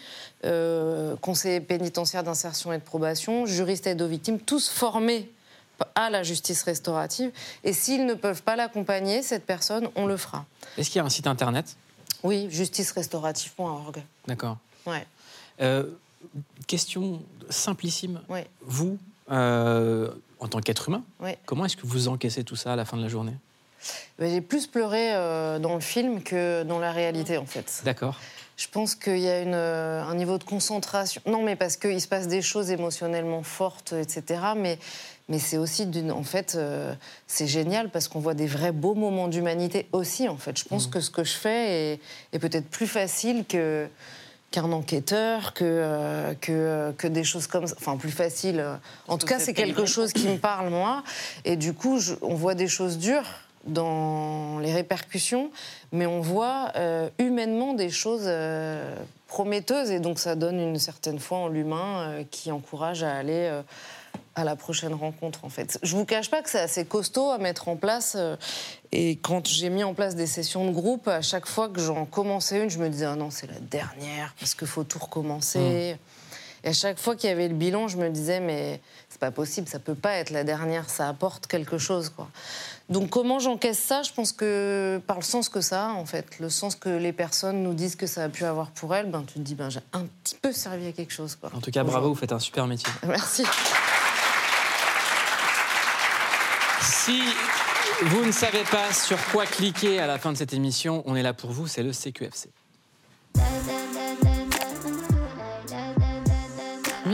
[1.21, 5.31] conseillers pénitentiaires d'insertion et de probation, juristes aide aux victimes, tous formés
[5.95, 7.31] à la justice restaurative.
[7.63, 10.45] Et s'ils ne peuvent pas l'accompagner, cette personne, on le fera.
[10.77, 11.75] Est-ce qu'il y a un site internet?
[12.23, 14.03] Oui, justicerestaurative.org.
[14.27, 14.57] D'accord.
[14.85, 15.05] Ouais.
[15.61, 15.83] Euh,
[16.67, 18.21] question simplissime.
[18.29, 18.47] Ouais.
[18.61, 18.97] Vous,
[19.31, 21.37] euh, en tant qu'être humain, Ouais.
[21.45, 23.33] comment est-ce que vous encaissez tout ça à la fin de la journée?
[24.19, 27.81] Ben, J'ai plus pleuré euh, dans le film que dans la réalité, en fait.
[27.85, 28.19] D'accord.
[28.57, 31.21] Je pense qu'il y a une, euh, un niveau de concentration.
[31.27, 34.41] Non, mais parce qu'il se passe des choses émotionnellement fortes, etc.
[34.57, 34.79] Mais,
[35.29, 36.11] Mais c'est aussi d'une.
[36.11, 36.93] En fait, euh,
[37.27, 40.27] c'est génial parce qu'on voit des vrais beaux moments d'humanité aussi.
[40.27, 41.99] En fait, je pense que ce que je fais est,
[42.33, 43.87] est peut-être plus facile que
[44.49, 47.75] qu'un enquêteur, que, euh, que, que des choses comme ça.
[47.77, 48.59] Enfin, plus facile.
[48.61, 48.75] euh.
[49.09, 51.03] En tout cas, c'est quelque chose qui me parle, moi.
[51.43, 53.27] Et du coup, je- on voit des choses dures
[53.67, 55.51] dans les répercussions,
[55.91, 58.95] mais on voit euh, humainement des choses euh,
[59.27, 59.91] prometteuses.
[59.91, 63.51] Et donc, ça donne une certaine foi en l'humain euh, qui encourage à aller
[64.35, 65.79] à la prochaine rencontre, en fait.
[65.81, 68.15] Je vous cache pas que c'est assez costaud à mettre en place.
[68.91, 72.05] et quand j'ai mis en place des sessions de groupe, à chaque fois que j'en
[72.05, 75.97] commençais une, je me disais ah non, c'est la dernière parce qu'il faut tout recommencer.
[76.67, 79.31] Et à chaque fois qu'il y avait le bilan, je me disais mais c'est pas
[79.31, 82.27] possible, ça peut pas être la dernière, ça apporte quelque chose quoi.
[82.89, 84.03] Donc comment j'encaisse ça?
[84.03, 87.13] Je pense que par le sens que ça a en fait, le sens que les
[87.13, 89.69] personnes nous disent que ça a pu avoir pour elles, ben tu te dis ben
[89.69, 91.51] j'ai un petit peu servi à quelque chose quoi.
[91.55, 92.91] En tout cas, bravo, vous faites un super métier.
[93.07, 93.45] Merci.
[96.81, 97.21] Si
[98.01, 101.23] vous ne savez pas sur quoi cliquer à la fin de cette émission, on est
[101.23, 102.49] là pour vous, c'est le CQFC.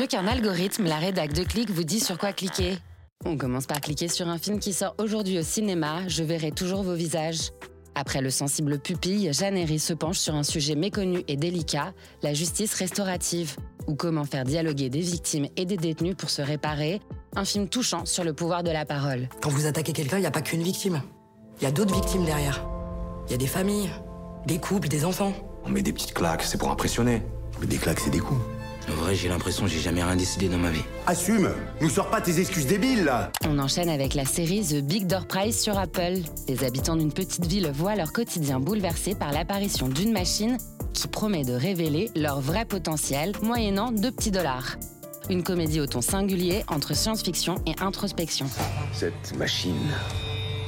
[0.04, 2.78] Mieux qu'un algorithme, la rédac de Click vous dit sur quoi cliquer.
[3.24, 6.84] On commence par cliquer sur un film qui sort aujourd'hui au cinéma, Je verrai toujours
[6.84, 7.51] vos visages.
[7.95, 12.34] Après le sensible pupille, Jeanne Herry se penche sur un sujet méconnu et délicat, la
[12.34, 13.56] justice restaurative,
[13.88, 16.99] ou comment faire dialoguer des victimes et des détenus pour se réparer,
[17.38, 19.30] un film touchant sur le pouvoir de la parole.
[19.41, 21.01] Quand vous attaquez quelqu'un, il n'y a pas qu'une victime.
[21.62, 22.68] Il y a d'autres victimes derrière.
[23.28, 23.89] Il y a des familles,
[24.47, 25.32] des couples, des enfants.
[25.64, 27.22] On met des petites claques, c'est pour impressionner.
[27.62, 28.41] Mais des claques, c'est des coups.
[28.92, 30.84] En vrai, j'ai l'impression que j'ai jamais rien décidé dans ma vie.
[31.08, 31.50] Assume
[31.82, 35.26] Nous sors pas tes excuses débiles, là On enchaîne avec la série The Big Door
[35.28, 36.18] Prize sur Apple.
[36.48, 40.58] Les habitants d'une petite ville voient leur quotidien bouleversé par l'apparition d'une machine
[40.94, 44.76] qui promet de révéler leur vrai potentiel, moyennant deux petits dollars.
[45.30, 48.46] Une comédie au ton singulier entre science-fiction et introspection.
[48.92, 49.90] Cette machine,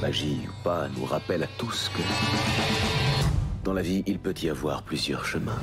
[0.01, 2.01] magie ou pas, nous rappelle à tous que
[3.65, 5.59] dans la vie, il peut y avoir plusieurs chemins.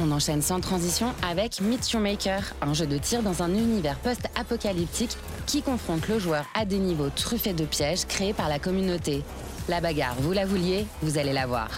[0.00, 3.96] On enchaîne sans transition avec Meet Your Maker, un jeu de tir dans un univers
[3.98, 5.16] post-apocalyptique
[5.46, 9.22] qui confronte le joueur à des niveaux truffés de pièges créés par la communauté.
[9.68, 11.68] La bagarre, vous la vouliez, vous allez la voir.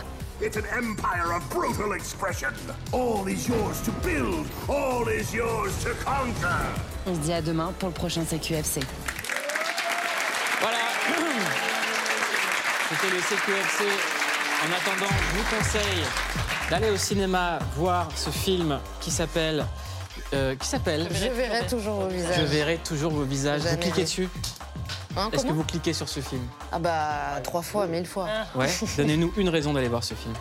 [0.40, 2.48] It's an empire of brutal expression.
[2.92, 6.64] All is yours to build, all is yours to conquer.
[7.06, 8.80] On se dit à demain pour le prochain CQFC.
[10.60, 10.78] Voilà.
[12.88, 14.15] C'était le CQFC.
[14.62, 16.04] En attendant, je vous conseille
[16.70, 19.64] d'aller au cinéma voir ce film qui s'appelle.
[20.32, 22.36] euh, qui s'appelle Je verrai toujours vos visages.
[22.40, 23.60] Je verrai toujours vos visages.
[23.60, 24.02] Vous Jamais cliquez vu.
[24.04, 24.28] dessus
[25.18, 26.42] Hein, Est-ce que comment vous cliquez sur ce film
[26.72, 28.28] Ah bah trois fois, mille fois.
[28.54, 28.66] Ouais.
[28.98, 30.34] Donnez-nous une raison d'aller voir ce film.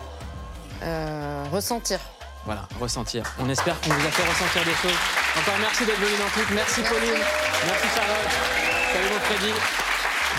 [0.82, 1.98] Euh, ressentir.
[2.44, 3.22] Voilà, ressentir.
[3.38, 4.98] On espère qu'on vous a fait ressentir des choses.
[5.38, 6.54] Encore merci d'être venu dans tout.
[6.54, 7.22] Merci Pauline.
[7.66, 8.32] Merci Charlotte.
[8.92, 9.85] Salut mon Freddy.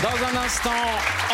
[0.02, 0.70] Dans un instant,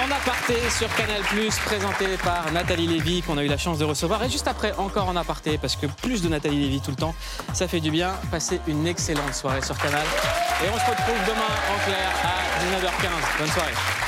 [0.02, 1.20] en aparté sur Canal+,
[1.66, 4.24] présenté par Nathalie Lévy, qu'on a eu la chance de recevoir.
[4.24, 7.14] Et juste après, encore en aparté, parce que plus de Nathalie Lévy tout le temps,
[7.52, 8.12] ça fait du bien.
[8.30, 10.06] Passez une excellente soirée sur Canal.
[10.64, 13.38] Et on se retrouve demain en clair à 19h15.
[13.38, 14.03] Bonne soirée.